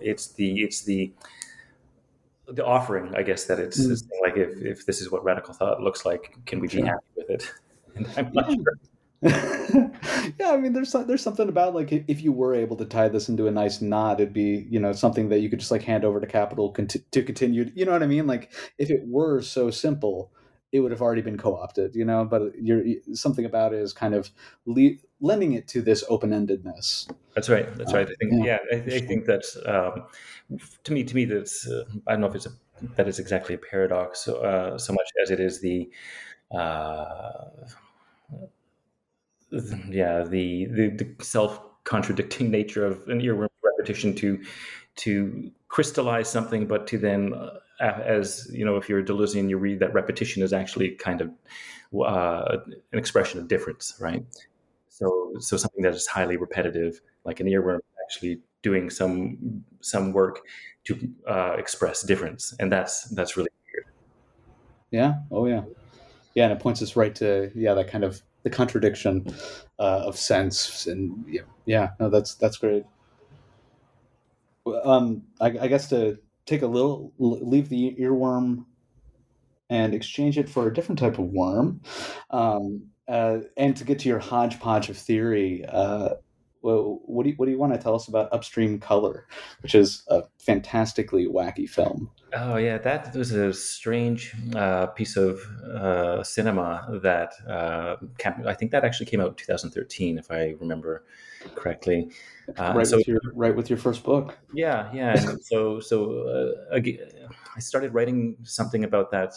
[0.00, 1.12] it's the it's the
[2.48, 3.92] the offering, I guess that it's, mm.
[3.92, 7.06] it's like if if this is what radical thought looks like, can we be happy
[7.16, 7.52] with it?
[7.94, 8.78] And I'm not sure.
[9.22, 13.28] yeah, I mean, there's there's something about like if you were able to tie this
[13.28, 16.04] into a nice knot, it'd be you know something that you could just like hand
[16.04, 17.68] over to Capital conti- to continue.
[17.74, 18.28] You know what I mean?
[18.28, 20.30] Like if it were so simple,
[20.70, 21.96] it would have already been co-opted.
[21.96, 24.30] You know, but you're something about it is kind of
[24.66, 27.10] le- lending it to this open-endedness.
[27.34, 27.74] That's right.
[27.76, 28.08] That's right.
[28.08, 30.04] I think yeah, yeah I, I, think that's um,
[30.84, 32.52] to me to me that's uh, I don't know if it's a
[32.94, 35.90] that is exactly a paradox uh, so much as it is the.
[36.56, 37.48] Uh,
[39.88, 44.40] yeah the the, the self contradicting nature of an earworm repetition to
[44.98, 49.56] to crystallize something, but to then, uh, as you know, if you're a Deleuzean, you
[49.56, 51.30] read that repetition is actually kind of
[52.04, 52.58] uh,
[52.92, 54.24] an expression of difference, right?
[54.88, 60.40] So, so something that is highly repetitive, like an earworm, actually doing some some work
[60.84, 63.86] to uh, express difference, and that's that's really weird.
[64.90, 65.20] Yeah.
[65.30, 65.62] Oh, yeah.
[66.34, 69.26] Yeah, and it points us right to yeah that kind of the contradiction
[69.78, 72.84] uh, of sense and yeah, yeah no that's that's great.
[74.84, 78.64] Um I, I, guess to take a little leave the earworm
[79.70, 81.80] and exchange it for a different type of worm
[82.30, 86.10] um, uh, and to get to your hodgepodge of theory uh,
[86.62, 89.26] well, what do you, what do you want to tell us about Upstream Color,
[89.62, 92.10] which is a fantastically wacky film?
[92.34, 97.96] Oh yeah, that was a strange uh, piece of uh, cinema that uh,
[98.46, 101.04] I think that actually came out in 2013, if I remember
[101.54, 102.10] correctly.
[102.56, 104.36] Uh, right, so, with your, right with your first book.
[104.52, 105.16] Yeah, yeah.
[105.42, 106.80] So so uh,
[107.56, 109.34] I started writing something about that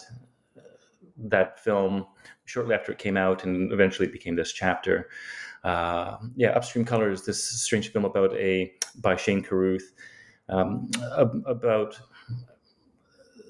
[1.24, 2.06] that film
[2.44, 5.08] shortly after it came out, and eventually it became this chapter
[5.64, 9.92] uh, yeah, Upstream Colors, this strange film about a by Shane Carruth
[10.48, 10.90] um,
[11.46, 11.98] about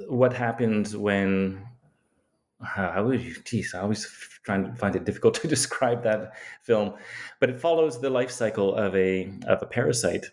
[0.09, 1.67] what happens when
[2.77, 4.07] I was, geez, I always
[4.45, 6.33] trying to find it difficult to describe that
[6.63, 6.95] film,
[7.41, 10.27] but it follows the life cycle of a of a parasite,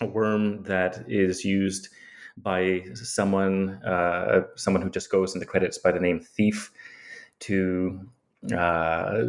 [0.00, 1.88] a worm that is used
[2.36, 6.70] by someone uh, someone who just goes in the credits by the name Thief
[7.40, 8.08] to
[8.56, 9.22] uh,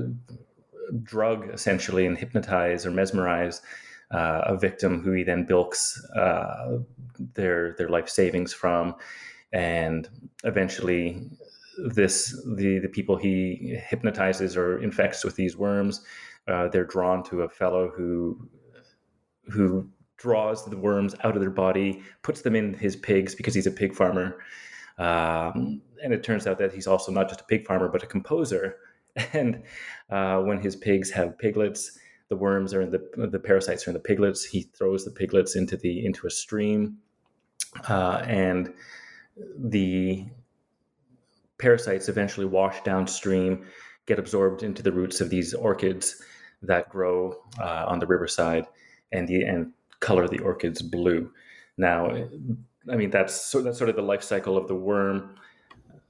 [1.03, 3.61] drug essentially and hypnotize or mesmerize
[4.11, 6.77] uh, a victim who he then bilks uh,
[7.33, 8.95] their their life savings from,
[9.53, 10.09] and
[10.43, 11.29] eventually
[11.77, 16.01] this the the people he hypnotizes or infects with these worms,
[16.47, 18.49] uh, they're drawn to a fellow who
[19.47, 19.87] who
[20.17, 23.71] draws the worms out of their body, puts them in his pigs because he's a
[23.71, 24.37] pig farmer.
[24.97, 28.05] Um, and it turns out that he's also not just a pig farmer, but a
[28.05, 28.77] composer
[29.33, 29.63] And
[30.09, 31.97] uh, when his pigs have piglets,
[32.29, 34.45] the worms are in the the parasites are in the piglets.
[34.45, 36.97] He throws the piglets into the into a stream,
[37.89, 38.73] uh, and
[39.57, 40.25] the
[41.57, 43.65] parasites eventually wash downstream,
[44.05, 46.21] get absorbed into the roots of these orchids
[46.61, 48.65] that grow uh, on the riverside,
[49.11, 51.31] and the and color the orchids blue.
[51.77, 52.15] Now,
[52.89, 55.35] I mean that's so that's sort of the life cycle of the worm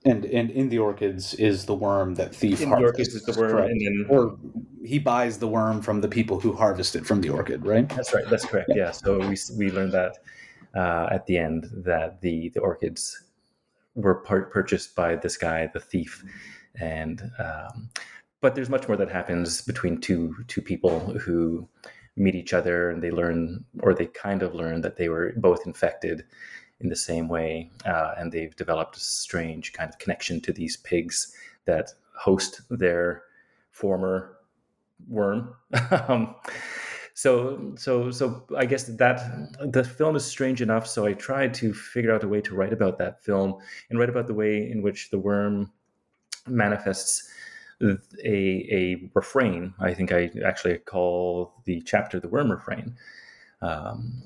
[0.06, 3.39] and and in the orchids is the worm that thief in the orchids is the
[3.39, 3.72] worm, correct?
[3.72, 4.38] and then or
[4.84, 7.88] he buys the worm from the people who harvest it from the orchid, right?
[7.89, 8.26] That's right.
[8.30, 8.70] That's correct.
[8.70, 8.86] Yeah.
[8.86, 8.91] yeah.
[8.91, 10.18] So we we learned that
[10.76, 13.24] uh, at the end that the the orchids
[13.95, 16.24] were part, purchased by this guy, the thief,
[16.80, 17.89] and um,
[18.41, 21.68] but there's much more that happens between two two people who
[22.18, 25.66] meet each other and they learn or they kind of learn that they were both
[25.66, 26.26] infected
[26.82, 27.69] in the same way.
[27.86, 33.23] Uh, and they've developed a strange kind of connection to these pigs that host their
[33.71, 34.38] former
[35.07, 35.55] worm.
[36.07, 36.36] um,
[37.13, 39.21] so so so I guess that
[39.71, 40.88] the film is strange enough.
[40.88, 43.57] So I tried to figure out a way to write about that film
[43.89, 45.71] and write about the way in which the worm
[46.47, 47.29] manifests
[47.82, 49.73] a a refrain.
[49.79, 52.95] I think I actually call the chapter the worm refrain.
[53.61, 54.23] Um,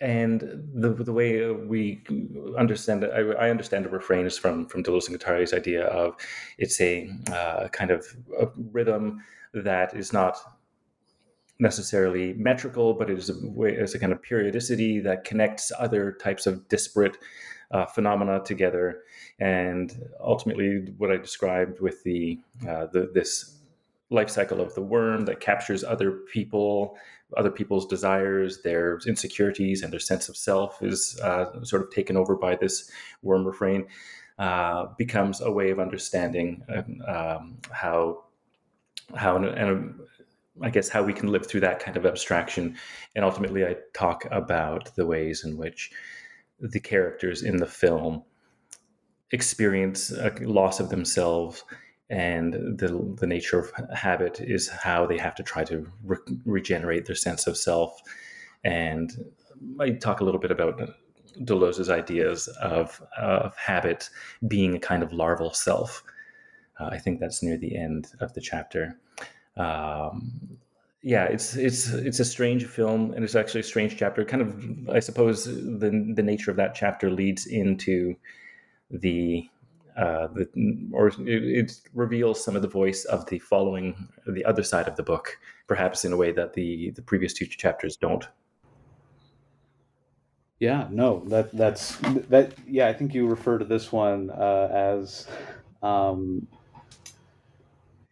[0.00, 0.40] and
[0.74, 2.02] the the way we
[2.58, 6.16] understand it, I, I understand the refrain is from from Deleuze and Guattari's idea of
[6.58, 8.06] it's a uh, kind of
[8.38, 9.22] a rhythm
[9.52, 10.36] that is not
[11.58, 16.46] necessarily metrical, but it is a way, a kind of periodicity that connects other types
[16.46, 17.18] of disparate
[17.70, 19.02] uh, phenomena together.
[19.38, 23.58] And ultimately, what I described with the, uh, the this
[24.10, 26.96] life cycle of the worm that captures other people,
[27.36, 32.16] other people's desires, their insecurities, and their sense of self is uh, sort of taken
[32.16, 32.90] over by this
[33.22, 33.86] worm refrain.
[34.38, 36.64] Uh, becomes a way of understanding
[37.06, 38.24] um, how
[39.14, 39.94] how and
[40.62, 42.76] I guess how we can live through that kind of abstraction.
[43.14, 45.90] And ultimately, I talk about the ways in which
[46.58, 48.22] the characters in the film
[49.32, 51.64] experience a loss of themselves
[52.10, 57.06] and the the nature of habit is how they have to try to re- regenerate
[57.06, 58.00] their sense of self.
[58.64, 59.32] And
[59.78, 60.90] I talk a little bit about
[61.44, 64.10] Deleuze's ideas of of habit
[64.46, 66.02] being a kind of larval self.
[66.78, 68.98] Uh, I think that's near the end of the chapter.
[69.56, 70.58] Um,
[71.02, 74.24] yeah, it's it's it's a strange film, and it's actually a strange chapter.
[74.24, 78.16] Kind of, I suppose, the the nature of that chapter leads into
[78.90, 79.48] the
[80.00, 80.48] uh, the
[80.92, 84.96] or it, it, reveals some of the voice of the following the other side of
[84.96, 88.26] the book, perhaps in a way that the the previous two chapters don't.
[90.58, 91.96] Yeah, no, that that's
[92.28, 92.52] that.
[92.66, 95.26] Yeah, I think you refer to this one uh, as,
[95.82, 96.46] um,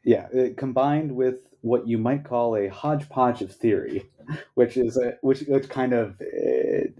[0.04, 4.10] yeah, it, combined with what you might call a hodgepodge of theory,
[4.54, 6.98] which is a, which which kind of it,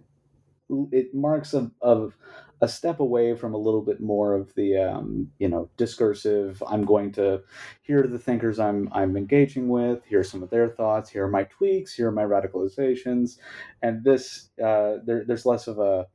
[0.92, 2.14] it marks a, of
[2.60, 6.62] a step away from a little bit more of the um, you know discursive.
[6.66, 7.42] I'm going to
[7.82, 10.04] here are the thinkers I'm I'm engaging with.
[10.04, 11.10] Here are some of their thoughts.
[11.10, 11.94] Here are my tweaks.
[11.94, 13.38] Here are my radicalizations,
[13.82, 16.06] and this uh, there, there's less of a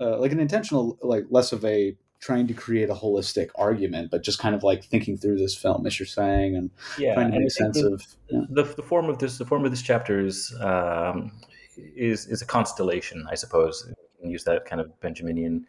[0.00, 4.22] uh, like an intentional like less of a trying to create a holistic argument, but
[4.22, 7.38] just kind of like thinking through this film, as you're saying, and yeah, trying to
[7.38, 8.40] make sense the, of yeah.
[8.50, 9.38] the, the form of this.
[9.38, 11.32] The form of this chapter is um,
[11.76, 13.90] is is a constellation, I suppose.
[14.20, 15.64] Can use that kind of Benjaminian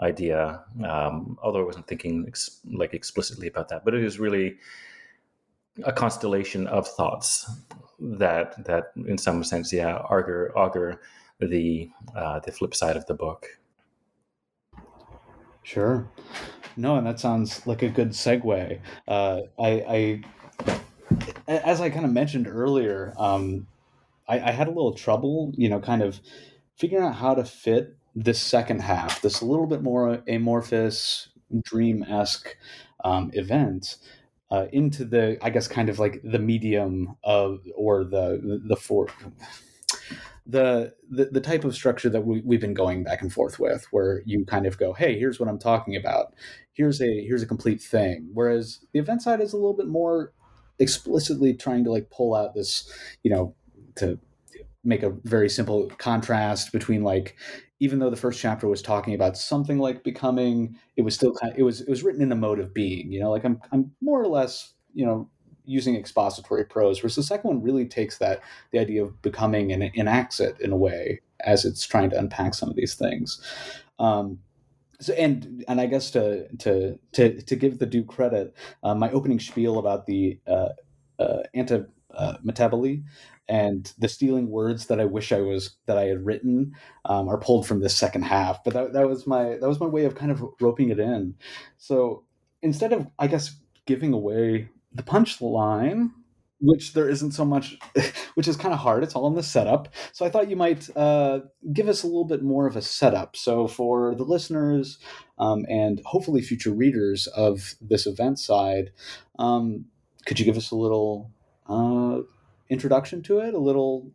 [0.00, 3.84] idea, um, although I wasn't thinking ex- like explicitly about that.
[3.84, 4.56] But it is really
[5.84, 7.50] a constellation of thoughts
[8.00, 11.00] that that, in some sense, yeah, augur augur
[11.40, 13.58] the uh, the flip side of the book.
[15.62, 16.06] Sure.
[16.76, 18.80] No, and that sounds like a good segue.
[19.08, 20.22] Uh, I, I,
[21.48, 23.66] as I kind of mentioned earlier, um,
[24.28, 26.20] I, I had a little trouble, you know, kind of
[26.76, 31.28] figuring out how to fit this second half, this a little bit more amorphous,
[31.62, 32.56] dream esque
[33.04, 33.96] um, event.
[34.50, 38.76] Uh, into the, I guess, kind of like the medium of, or the the, the
[38.76, 39.08] for,
[40.46, 43.86] the, the the type of structure that we, we've been going back and forth with
[43.90, 46.34] where you kind of go hey here's what i'm talking about
[46.72, 50.32] here's a here's a complete thing whereas the event side is a little bit more
[50.78, 53.54] explicitly trying to like pull out this you know
[53.96, 54.18] to
[54.84, 57.36] make a very simple contrast between like
[57.80, 61.52] even though the first chapter was talking about something like becoming it was still kind
[61.52, 63.60] of, it was it was written in the mode of being you know like i'm
[63.72, 65.28] i'm more or less you know
[65.66, 69.82] using expository prose, whereas the second one really takes that the idea of becoming and
[69.94, 73.40] enacts it in a way as it's trying to unpack some of these things.
[73.98, 74.38] Um,
[75.00, 79.10] so, and and I guess to to to to give the due credit, uh, my
[79.10, 80.70] opening spiel about the uh,
[81.18, 83.02] uh, anti uh, metabole
[83.48, 86.72] and the stealing words that I wish I was that I had written
[87.04, 88.64] um, are pulled from this second half.
[88.64, 91.34] But that, that was my that was my way of kind of roping it in.
[91.78, 92.24] So
[92.62, 96.10] instead of I guess giving away the punchline
[96.60, 97.76] which there isn't so much
[98.34, 100.88] which is kind of hard it's all in the setup so i thought you might
[100.96, 101.40] uh,
[101.72, 104.98] give us a little bit more of a setup so for the listeners
[105.38, 108.90] um, and hopefully future readers of this event side
[109.38, 109.84] um,
[110.26, 111.30] could you give us a little
[111.68, 112.20] uh,
[112.70, 114.10] introduction to it a little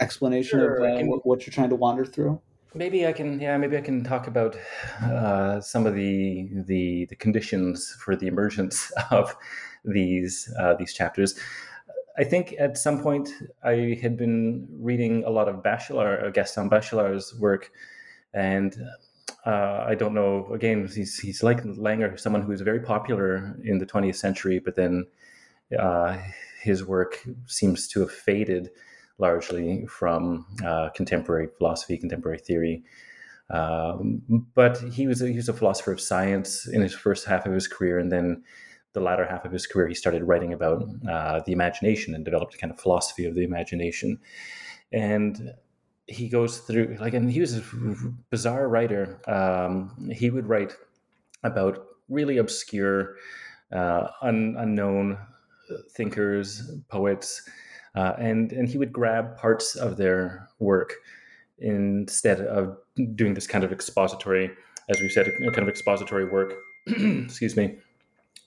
[0.00, 1.08] explanation sure, of uh, can...
[1.08, 2.40] what, what you're trying to wander through
[2.74, 4.56] Maybe I can, yeah, maybe I can talk about
[5.02, 9.36] uh, some of the, the the conditions for the emergence of
[9.84, 11.38] these uh, these chapters.
[12.16, 13.28] I think at some point
[13.62, 17.72] I had been reading a lot of Bachelard, uh, Gaston Bachelard's work,
[18.32, 18.74] and
[19.44, 20.50] uh, I don't know.
[20.54, 25.06] Again, he's he's like Langer, someone who's very popular in the 20th century, but then
[25.78, 26.16] uh,
[26.62, 28.70] his work seems to have faded
[29.18, 32.82] largely from uh, contemporary philosophy, contemporary theory.
[33.50, 34.22] Um,
[34.54, 37.52] but he was a, he was a philosopher of science in his first half of
[37.52, 38.42] his career, and then
[38.94, 42.54] the latter half of his career, he started writing about uh, the imagination and developed
[42.54, 44.18] a kind of philosophy of the imagination.
[44.92, 45.54] And
[46.06, 47.62] he goes through like, and he was a
[48.30, 49.20] bizarre writer.
[49.26, 50.74] Um, he would write
[51.42, 53.16] about really obscure,
[53.72, 55.18] uh, un, unknown
[55.90, 57.48] thinkers, poets,
[57.94, 60.94] uh, and and he would grab parts of their work
[61.58, 62.76] instead of
[63.14, 64.50] doing this kind of expository,
[64.88, 66.54] as we said, kind of expository work.
[66.86, 67.76] excuse me,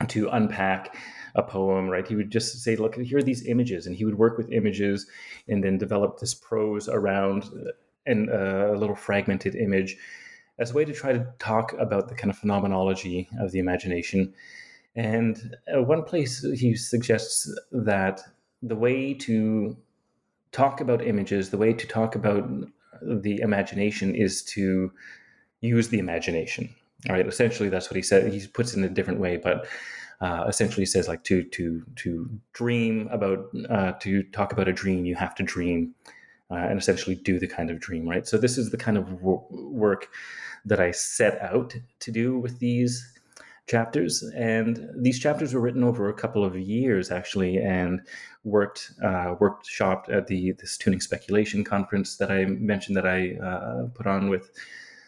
[0.07, 0.97] to unpack
[1.36, 2.07] a poem, right?
[2.07, 5.07] He would just say, "Look, here are these images," and he would work with images
[5.47, 7.49] and then develop this prose around
[8.05, 9.97] and uh, a little fragmented image
[10.59, 14.34] as a way to try to talk about the kind of phenomenology of the imagination.
[14.95, 18.21] And uh, one place he suggests that
[18.61, 19.77] the way to
[20.51, 22.49] talk about images, the way to talk about
[23.01, 24.91] the imagination is to
[25.61, 26.73] use the imagination.
[27.09, 28.31] All right, essentially that's what he said.
[28.31, 29.67] He puts it in a different way, but
[30.21, 35.05] uh, essentially says like to to to dream about uh, to talk about a dream,
[35.05, 35.93] you have to dream,
[36.49, 38.25] uh, and essentially do the kind of dream, right?
[38.27, 40.07] So this is the kind of w- work
[40.63, 43.14] that I set out to do with these
[43.68, 48.01] chapters, and these chapters were written over a couple of years actually, and
[48.43, 53.36] worked uh, worked shopped at the this tuning speculation conference that I mentioned that I
[53.43, 54.51] uh, put on with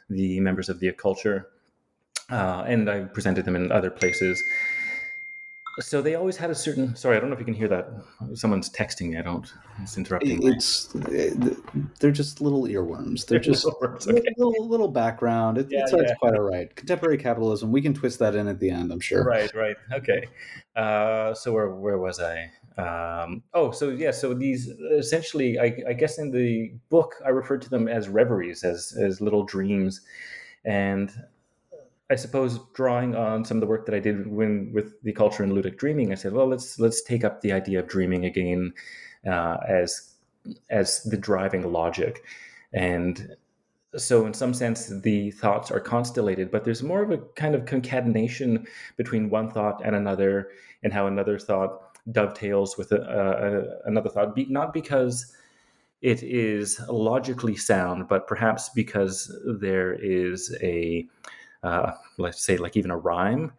[0.09, 1.45] the members of the Occulture,
[2.29, 4.41] uh, and I presented them in other places
[5.79, 7.89] so they always had a certain sorry i don't know if you can hear that.
[8.33, 9.17] Someone's texting me.
[9.17, 9.51] I don't
[9.81, 10.89] it's interrupting it's
[11.99, 13.25] they're just little earworms.
[13.25, 14.21] They're just okay.
[14.37, 15.57] little, little background.
[15.57, 15.99] It, yeah, it's, yeah.
[16.01, 16.73] it's, quite all right.
[16.75, 19.23] Contemporary capitalism we can twist that in at the end i'm sure.
[19.23, 19.75] Right right.
[19.93, 20.27] Okay.
[20.75, 22.51] Uh, so where, where was i?
[22.77, 27.63] Um, oh so yeah so these essentially I, I guess in the book i referred
[27.63, 30.01] to them as reveries as as little dreams.
[30.65, 31.11] And
[32.09, 35.41] I suppose drawing on some of the work that I did when with the Occulture
[35.41, 38.73] and ludic dreaming, I said, well, let's let's take up the idea of dreaming again
[39.27, 40.13] uh, as
[40.69, 42.23] as the driving logic,
[42.73, 43.35] and
[43.95, 47.65] so in some sense the thoughts are constellated, but there's more of a kind of
[47.65, 50.49] concatenation between one thought and another,
[50.83, 55.33] and how another thought dovetails with a, a, another thought, not because
[56.01, 61.05] it is logically sound, but perhaps because there is a
[61.63, 63.51] uh, let's say like even a rhyme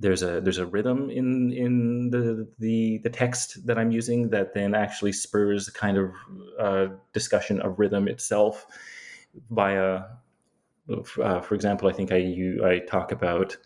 [0.00, 4.52] there's a there's a rhythm in in the the the text that I'm using that
[4.52, 6.10] then actually spurs a kind of
[6.58, 8.66] uh, discussion of rhythm itself
[9.50, 10.02] via
[11.22, 13.56] uh, for example I think I you, I talk about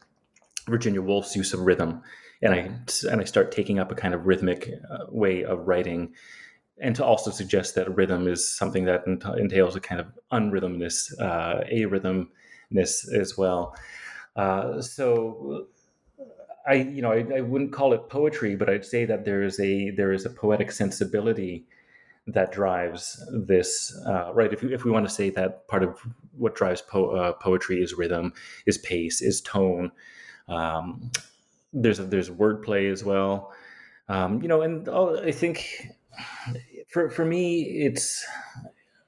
[0.69, 2.03] Virginia Woolf's use of rhythm
[2.43, 2.59] and I
[3.11, 6.15] and I start taking up a kind of rhythmic uh, way of writing
[6.81, 11.65] and to also suggest that rhythm is something that entails a kind of unrhythmness, uh,
[11.69, 12.31] a rhythm
[12.77, 13.75] as well.
[14.37, 15.67] Uh, so
[16.67, 19.59] I, you know, I, I, wouldn't call it poetry, but I'd say that there is
[19.59, 21.67] a there is a poetic sensibility
[22.27, 23.99] that drives this.
[24.07, 24.53] Uh, right?
[24.53, 25.99] If, if we want to say that part of
[26.37, 28.33] what drives po- uh, poetry is rhythm,
[28.67, 29.91] is pace, is tone.
[30.47, 31.11] Um,
[31.73, 33.53] there's a, there's wordplay as well.
[34.09, 35.89] Um, you know, and I think
[36.89, 38.25] for for me, it's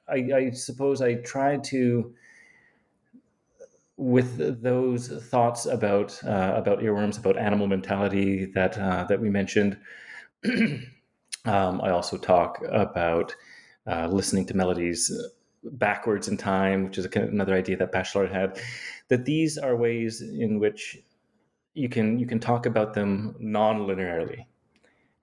[0.08, 2.14] I, I suppose I try to
[4.00, 9.78] with those thoughts about uh, about earworms, about animal mentality that uh, that we mentioned,
[11.44, 13.36] um, I also talk about
[13.86, 15.12] uh, listening to melodies
[15.62, 18.58] backwards in time, which is another idea that Bachelard had.
[19.08, 20.96] That these are ways in which
[21.74, 24.46] you can you can talk about them non-linearly,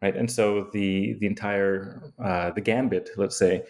[0.04, 0.16] right?
[0.16, 3.64] And so the the entire uh, the gambit, let's say,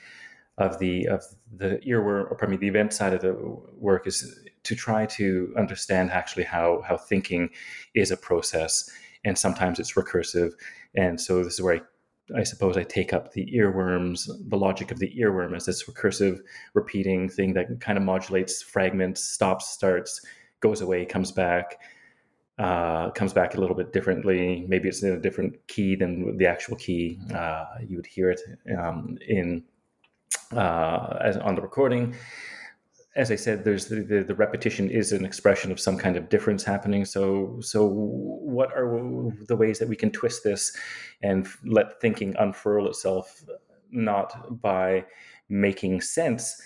[0.58, 1.24] of the of
[1.55, 3.34] the earworm, or pardon me, the event side of the
[3.78, 4.38] work is
[4.68, 7.49] to try to understand actually how how thinking
[7.93, 8.89] is a process,
[9.24, 10.51] and sometimes it's recursive.
[10.95, 14.91] And so this is where I, I suppose I take up the earworms, the logic
[14.91, 16.39] of the earworm as this recursive,
[16.74, 20.22] repeating thing that kind of modulates fragments, stops, starts,
[20.59, 21.80] goes away, comes back.
[22.59, 24.65] Uh, comes back a little bit differently.
[24.68, 28.41] Maybe it's in a different key than the actual key uh, you would hear it
[28.76, 29.63] um, in
[30.51, 32.15] uh, as on the recording
[33.18, 36.30] as I said, there's the, the, the, repetition is an expression of some kind of
[36.30, 37.03] difference happening.
[37.03, 40.78] So, so what are the ways that we can twist this
[41.24, 43.43] and let thinking unfurl itself,
[43.89, 45.03] not by
[45.49, 46.61] making sense,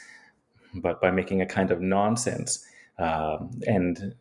[0.75, 2.65] but by making a kind of nonsense?
[2.99, 4.13] Um, and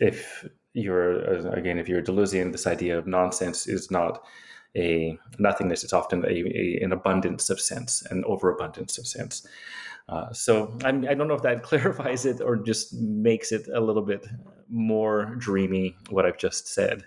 [0.00, 1.20] if you're
[1.52, 4.24] again, if you're a Deleuzian, this idea of nonsense is not
[4.74, 5.84] a nothingness.
[5.84, 9.46] It's often a, a an abundance of sense, an overabundance of sense.
[10.08, 13.66] Uh, so I'm, I do not know if that clarifies it or just makes it
[13.72, 14.26] a little bit
[14.68, 15.96] more dreamy.
[16.10, 17.04] What I've just said.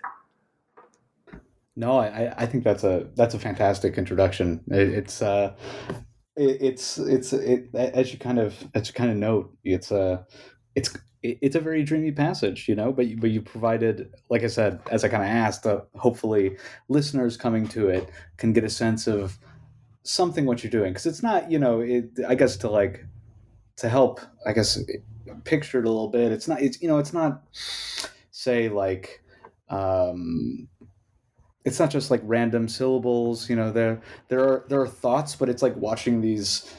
[1.76, 4.60] No, I, I think that's a that's a fantastic introduction.
[4.70, 5.54] It, it's uh,
[6.36, 10.26] it, it's it's it as you kind of as you kind of note, it's a
[10.74, 12.92] it's it's a very dreamy passage, you know.
[12.92, 16.56] But you, but you provided, like I said, as I kind of asked, uh, hopefully
[16.88, 19.38] listeners coming to it can get a sense of
[20.02, 23.06] something what you're doing because it's not, you know, it, I guess to like
[23.76, 24.78] to help, I guess
[25.44, 26.32] picture it a little bit.
[26.32, 27.42] It's not, it's you know, it's not
[28.30, 29.22] say like.
[29.68, 30.68] um
[31.64, 35.48] it's not just like random syllables you know there there are there are thoughts but
[35.48, 36.74] it's like watching these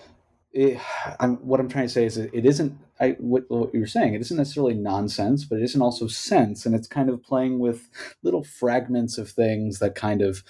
[0.54, 0.80] it,
[1.20, 4.14] I'm, what i'm trying to say is it, it isn't I, what, what, you're saying
[4.14, 7.90] it isn't necessarily nonsense but it isn't also sense and it's kind of playing with
[8.24, 10.44] little fragments of things that kind of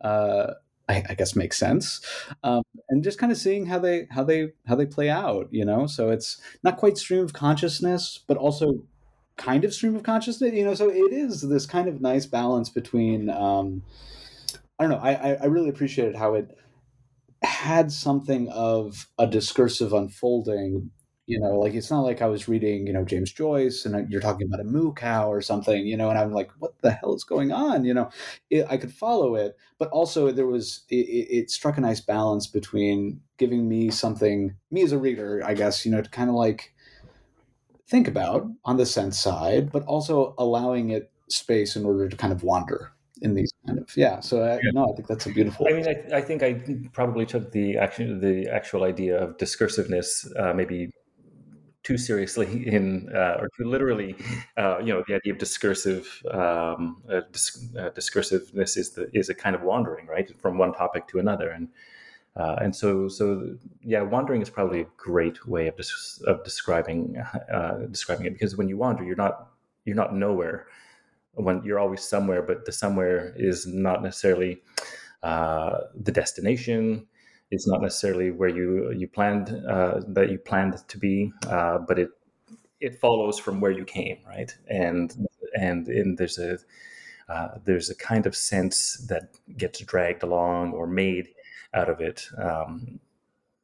[0.00, 0.54] uh,
[0.92, 2.00] I, I, guess makes sense
[2.44, 5.64] um, and just kind of seeing how they how they how they play out you
[5.64, 5.86] know?
[5.86, 8.84] So it's not quite stream of consciousness but also
[9.36, 10.74] kind of stream of consciousness you know?
[10.74, 13.82] So it is this kind of nice balance between um
[14.78, 16.56] i don't know i i really appreciated how it
[17.42, 20.90] had something of a discursive unfolding
[21.26, 24.20] you know like it's not like i was reading you know james joyce and you're
[24.20, 27.14] talking about a moo cow or something you know and i'm like what the hell
[27.14, 28.10] is going on you know
[28.50, 32.46] it, i could follow it but also there was it, it, struck a nice balance
[32.46, 36.34] between giving me something me as a reader i guess you know to kind of
[36.34, 36.72] like
[37.92, 42.32] think about on the sense side, but also allowing it space in order to kind
[42.32, 44.18] of wander in these kind of yeah.
[44.20, 44.70] So I, yeah.
[44.72, 45.66] no, I think that's a beautiful.
[45.68, 46.50] I mean, I, I, think I
[46.92, 50.90] probably took the actual the actual idea of discursiveness uh, maybe
[51.82, 54.16] too seriously in uh, or too literally
[54.56, 59.28] uh, you know the idea of discursive um, uh, dis- uh, discursiveness is the is
[59.28, 61.68] a kind of wandering right from one topic to another and
[62.34, 67.22] uh, and so, so yeah, wandering is probably a great way of des- of describing
[67.52, 69.48] uh, describing it because when you wander, you're not
[69.84, 70.66] you're not nowhere.
[71.34, 74.62] When you're always somewhere, but the somewhere is not necessarily
[75.22, 77.06] uh, the destination.
[77.52, 81.98] It's not necessarily where you you planned uh, that you planned to be, uh, but
[81.98, 82.08] it
[82.80, 84.50] it follows from where you came, right?
[84.68, 86.58] And and and there's a
[87.28, 91.28] uh, there's a kind of sense that gets dragged along or made
[91.74, 93.00] out of it um,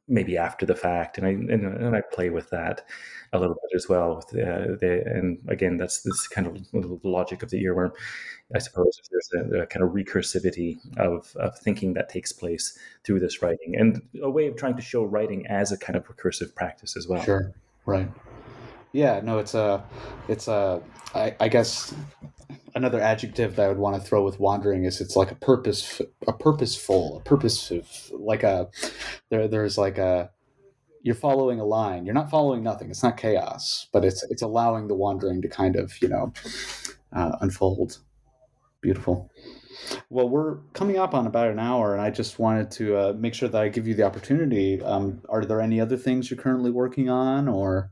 [0.08, 2.84] maybe after the fact and I and, and, I play with that
[3.32, 7.50] a little bit as well with the and again that's this kind of logic of
[7.50, 7.92] the earworm.
[8.54, 12.78] I suppose if there's a, a, kind of recursivity of, of thinking that takes place
[13.04, 16.06] through this writing and a way of trying to show writing as a kind of
[16.08, 17.22] recursive practice as well.
[17.22, 17.52] Sure
[17.84, 18.10] right.
[18.92, 19.84] Yeah no it's a
[20.28, 20.80] it's a
[21.14, 21.94] I, I guess
[22.78, 26.00] another adjective that I would want to throw with wandering is it's like a purpose,
[26.26, 28.70] a purposeful, a purposive, like a
[29.28, 29.48] there.
[29.48, 30.30] There's like a
[31.02, 32.06] you're following a line.
[32.06, 32.90] You're not following nothing.
[32.90, 36.32] It's not chaos, but it's it's allowing the wandering to kind of you know
[37.12, 37.98] uh, unfold.
[38.80, 39.30] Beautiful.
[40.10, 43.34] Well, we're coming up on about an hour, and I just wanted to uh, make
[43.34, 44.80] sure that I give you the opportunity.
[44.82, 47.90] Um, are there any other things you're currently working on, or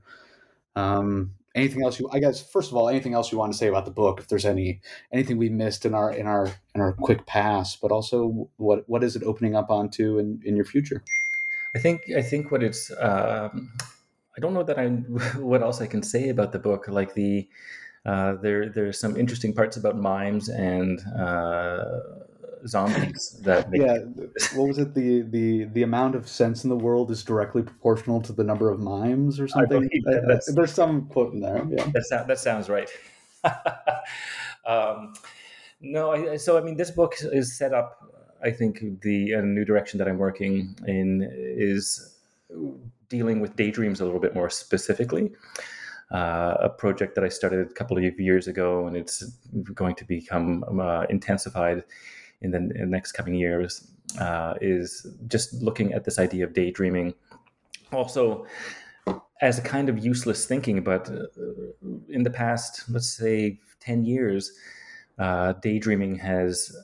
[0.77, 3.67] um, anything else you i guess first of all anything else you want to say
[3.67, 4.81] about the book if there's any
[5.13, 9.03] anything we missed in our in our in our quick pass but also what what
[9.03, 11.03] is it opening up onto in in your future?
[11.75, 13.73] I think i think what it's um,
[14.37, 14.87] i don't know that i
[15.51, 16.87] what else i can say about the book.
[16.89, 17.49] Like the
[18.07, 21.85] uh, there there's some interesting parts about mimes and uh,
[22.67, 23.99] zombies that yeah
[24.55, 24.95] what was it?
[24.95, 28.71] The the the amount of sense in the world is directly proportional to the number
[28.71, 29.89] of mimes or something?
[30.55, 31.85] there's some quote in there yeah.
[32.11, 32.91] That, that sounds right.
[34.67, 35.15] Um,
[35.81, 39.65] no I, so i mean this book is set up i think the uh, new
[39.65, 42.17] direction that i'm working in is
[43.09, 45.33] dealing with daydreams a little bit more specifically.
[46.13, 49.25] Uh, a project that I started a couple of years ago, and it's
[49.75, 51.83] going to become uh, intensified
[52.43, 53.87] in the, in the next coming years
[54.21, 57.15] uh, is just looking at this idea of daydreaming.
[57.93, 58.47] Also,
[59.41, 61.27] as a kind of useless thinking, but uh,
[62.09, 64.53] in the past, let's say, 10 years,
[65.19, 66.77] uh, daydreaming has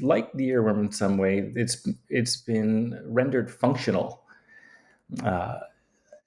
[0.00, 4.22] like the earworm in some way it's it's been rendered functional
[5.24, 5.58] uh,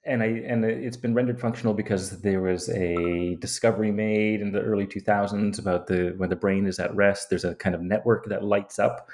[0.06, 4.60] and I and it's been rendered functional because there was a discovery made in the
[4.60, 7.28] early 2000s about the when the brain is at rest.
[7.28, 9.08] There's a kind of network that lights up,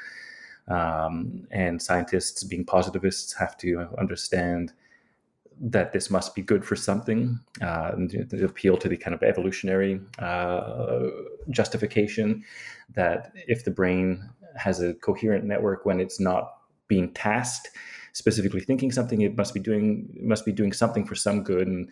[0.68, 4.72] um, and scientists, being positivists, have to understand
[5.60, 7.38] that this must be good for something.
[7.60, 11.06] Uh, and appeal to the kind of evolutionary uh,
[11.50, 12.44] justification
[12.94, 16.54] that if the brain has a coherent network when it's not
[16.88, 17.70] being tasked
[18.12, 21.66] specifically thinking something it must be doing must be doing something for some good.
[21.66, 21.90] And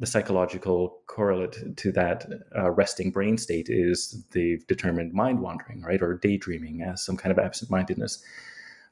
[0.00, 2.24] the psychological correlate to that
[2.56, 7.32] uh, resting brain state is the determined mind wandering right or daydreaming as some kind
[7.32, 8.22] of absent-mindedness.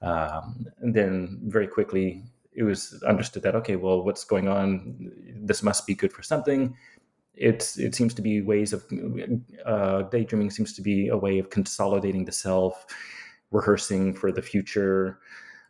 [0.02, 5.12] Um, and then very quickly it was understood that okay well what's going on?
[5.36, 6.76] This must be good for something.
[7.34, 8.84] It's it seems to be ways of
[9.64, 12.86] uh, daydreaming seems to be a way of consolidating the self
[13.52, 15.20] rehearsing for the future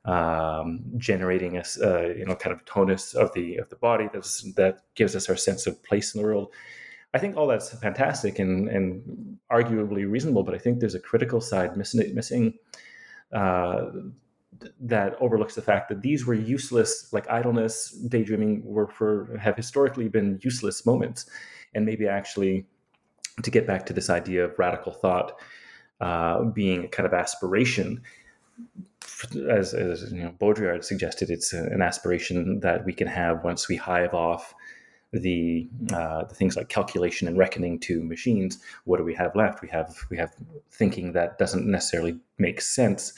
[0.07, 4.43] um, generating a uh, you know kind of tonus of the of the body that's,
[4.55, 6.53] that gives us our sense of place in the world.
[7.15, 11.41] I think all that's fantastic and, and arguably reasonable, but I think there's a critical
[11.41, 12.55] side missing, missing
[13.33, 13.87] uh,
[14.81, 20.09] that overlooks the fact that these were useless, like idleness, daydreaming, were for have historically
[20.09, 21.29] been useless moments,
[21.75, 22.67] and maybe actually
[23.43, 25.39] to get back to this idea of radical thought
[26.01, 28.03] uh, being a kind of aspiration,
[29.49, 33.77] as, as you know, Baudrillard suggested, it's an aspiration that we can have once we
[33.77, 34.55] hive off
[35.13, 38.59] the uh, the things like calculation and reckoning to machines.
[38.85, 39.63] What do we have left?
[39.63, 40.35] We have we have
[40.71, 43.13] thinking that doesn't necessarily make sense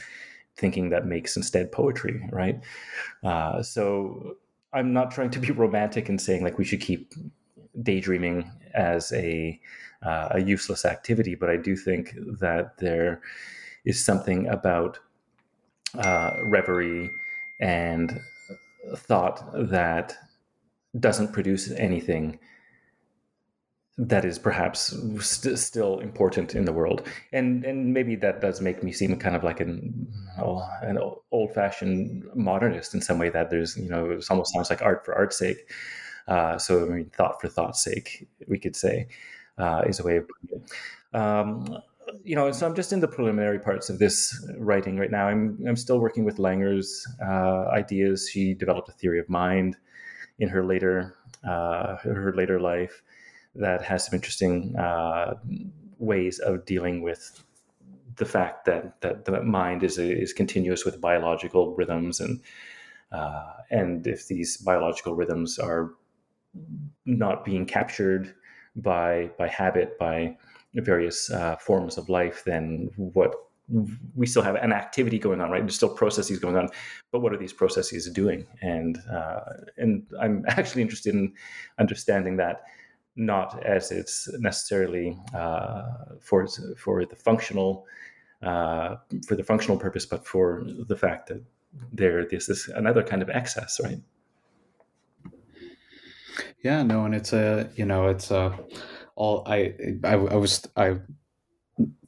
[0.57, 2.61] thinking that makes instead poetry, right?
[3.23, 4.37] Uh, so
[4.73, 7.15] I'm not trying to be romantic and saying like we should keep
[7.83, 9.59] daydreaming as a
[10.03, 13.21] uh, a useless activity, but I do think that there
[13.85, 14.99] is something about
[15.95, 17.11] uh, reverie
[17.61, 18.21] and
[18.97, 20.17] thought that
[20.99, 22.39] doesn't produce anything
[23.99, 28.83] that is perhaps st- still important in the world, and and maybe that does make
[28.85, 30.07] me seem kind of like an
[30.39, 30.99] oh, an
[31.33, 33.29] old fashioned modernist in some way.
[33.29, 35.69] That there's you know it almost sounds like art for art's sake.
[36.29, 39.09] Uh, so I mean, thought for thought's sake, we could say,
[39.59, 40.31] uh, is a way of.
[41.13, 41.79] Um,
[42.25, 45.29] you know, so I'm just in the preliminary parts of this writing right now.
[45.29, 48.29] I'm I'm still working with Langer's uh, ideas.
[48.31, 49.77] She developed a theory of mind
[50.39, 53.03] in her later uh, her later life
[53.55, 55.35] that has some interesting uh,
[55.99, 57.43] ways of dealing with
[58.17, 62.41] the fact that that the mind is is continuous with biological rhythms and
[63.13, 65.95] uh, and if these biological rhythms are
[67.07, 68.35] not being captured
[68.77, 70.37] by by habit by
[70.75, 73.35] various uh, forms of life then what
[74.17, 76.69] we still have an activity going on right there's still processes going on
[77.13, 79.41] but what are these processes doing and uh,
[79.77, 81.33] and i'm actually interested in
[81.79, 82.63] understanding that
[83.17, 85.83] not as it's necessarily uh,
[86.21, 86.47] for
[86.77, 87.85] for the functional
[88.43, 88.97] uh,
[89.27, 91.43] for the functional purpose, but for the fact that
[91.93, 93.99] there this is another kind of excess, right?
[96.63, 98.57] Yeah, no, and it's a you know it's a
[99.19, 101.01] all I I, I was I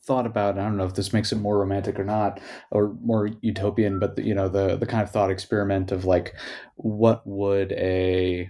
[0.03, 2.41] thought about I don't know if this makes it more romantic or not
[2.71, 6.35] or more utopian, but the, you know the the kind of thought experiment of like
[6.77, 8.49] what would a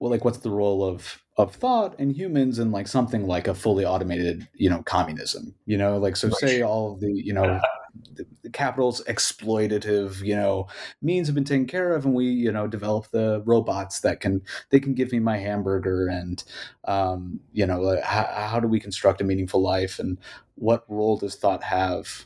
[0.00, 3.54] well like what's the role of of thought in humans and like something like a
[3.54, 5.98] fully automated you know communism you know?
[5.98, 7.60] Like so say all the you know
[8.14, 10.66] the, the capital's exploitative you know
[11.02, 14.42] means have been taken care of and we you know develop the robots that can
[14.70, 16.44] they can give me my hamburger and
[16.84, 20.18] um you know how, how do we construct a meaningful life and
[20.56, 22.24] what role does thought have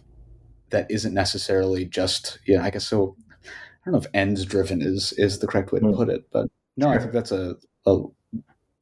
[0.71, 4.83] that isn't necessarily just you know i guess so i don't know if ends driven
[4.83, 5.95] is is the correct way to hmm.
[5.95, 6.89] put it but no.
[6.89, 7.57] I think that's a,
[7.87, 8.03] a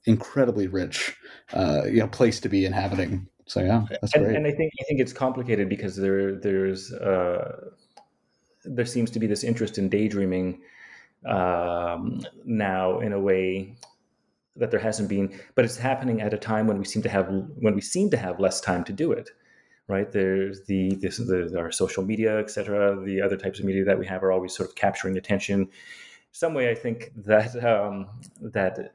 [0.04, 1.16] incredibly rich,
[1.52, 3.28] uh, you know, place to be inhabiting.
[3.52, 4.36] So yeah, that's and, great.
[4.36, 7.68] And I think I think it's complicated because there there's uh,
[8.64, 10.62] there seems to be this interest in daydreaming
[11.26, 13.76] um, now in a way
[14.56, 17.28] that there hasn't been, but it's happening at a time when we seem to have
[17.28, 19.28] when we seem to have less time to do it.
[19.86, 23.04] Right there's the this the, our social media, etc.
[23.04, 25.68] The other types of media that we have are always sort of capturing attention
[26.32, 28.08] some way, I think that um,
[28.40, 28.94] that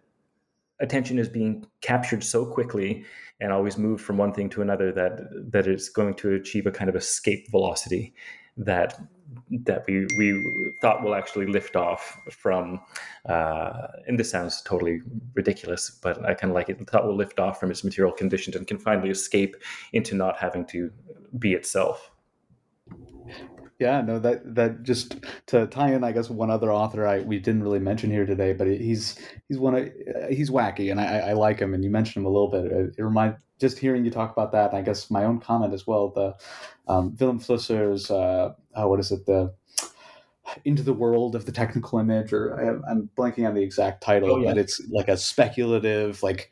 [0.80, 3.06] attention is being captured so quickly
[3.40, 5.20] and always moved from one thing to another that
[5.52, 8.14] that it's going to achieve a kind of escape velocity
[8.58, 9.00] that
[9.66, 12.80] that we we thought will actually lift off from
[13.28, 15.02] uh, and this sounds totally
[15.36, 16.80] ridiculous but i kind of like it.
[16.90, 19.56] Thought will lift off from its material conditions and can finally escape
[19.94, 20.92] into not having to
[21.38, 22.12] be itself
[23.80, 25.18] yeah, no, that that just
[25.48, 28.54] to tie in, I guess one other author I we didn't really mention here today,
[28.54, 31.92] but he's he's one of uh, he's wacky, and I, I like him, and you
[31.92, 32.66] mentioned him a little bit.
[32.66, 35.86] It, it remind just hearing you talk about that, I guess my own comment as
[35.86, 36.10] well.
[36.10, 36.36] The
[36.88, 39.54] um, Vilém Flusser's uh, oh, what is it the
[40.66, 44.32] into the world of the technical image, or I, am blanking on the exact title,
[44.32, 44.52] oh, yeah.
[44.52, 46.50] but it's like a speculative like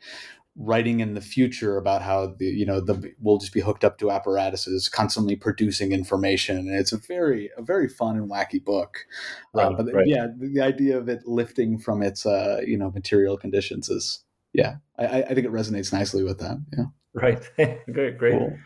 [0.58, 3.98] writing in the future about how the you know the we'll just be hooked up
[3.98, 6.56] to apparatuses constantly producing information.
[6.56, 9.06] And it's a very a very fun and wacky book.
[9.54, 10.06] Uh, right, uh, but right.
[10.06, 14.24] yeah the, the, idea of it lifting from its uh you know material conditions is
[14.52, 16.84] yeah i i think it resonates nicely with that yeah.
[17.12, 17.40] Right.
[17.92, 18.38] Great great.
[18.38, 18.58] Cool.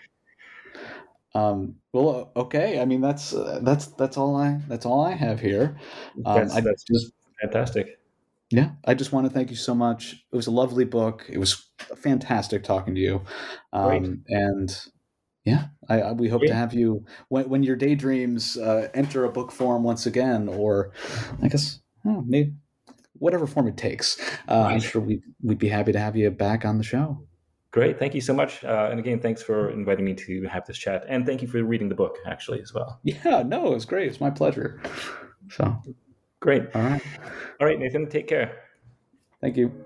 [1.34, 5.40] um well okay i mean that's uh, that's that's all i that's all i have
[5.40, 5.76] here.
[6.24, 7.99] Um, that's, I that's just fantastic
[8.50, 10.24] yeah, I just want to thank you so much.
[10.32, 11.24] It was a lovely book.
[11.28, 13.22] It was fantastic talking to you.
[13.72, 14.76] Um, and
[15.44, 16.48] yeah, I, I, we hope Great.
[16.48, 20.92] to have you when, when your daydreams uh, enter a book form once again, or
[21.42, 22.52] I guess oh, maybe
[23.14, 24.18] whatever form it takes.
[24.48, 27.24] Uh, I'm sure we we'd be happy to have you back on the show.
[27.70, 28.64] Great, thank you so much.
[28.64, 31.62] Uh, and again, thanks for inviting me to have this chat, and thank you for
[31.62, 32.98] reading the book actually as well.
[33.04, 34.08] Yeah, no, it was great.
[34.08, 34.82] It's my pleasure.
[35.50, 35.80] So
[36.40, 36.62] Great.
[36.74, 37.02] All right.
[37.60, 38.64] All right, Nathan, take care.
[39.40, 39.84] Thank you.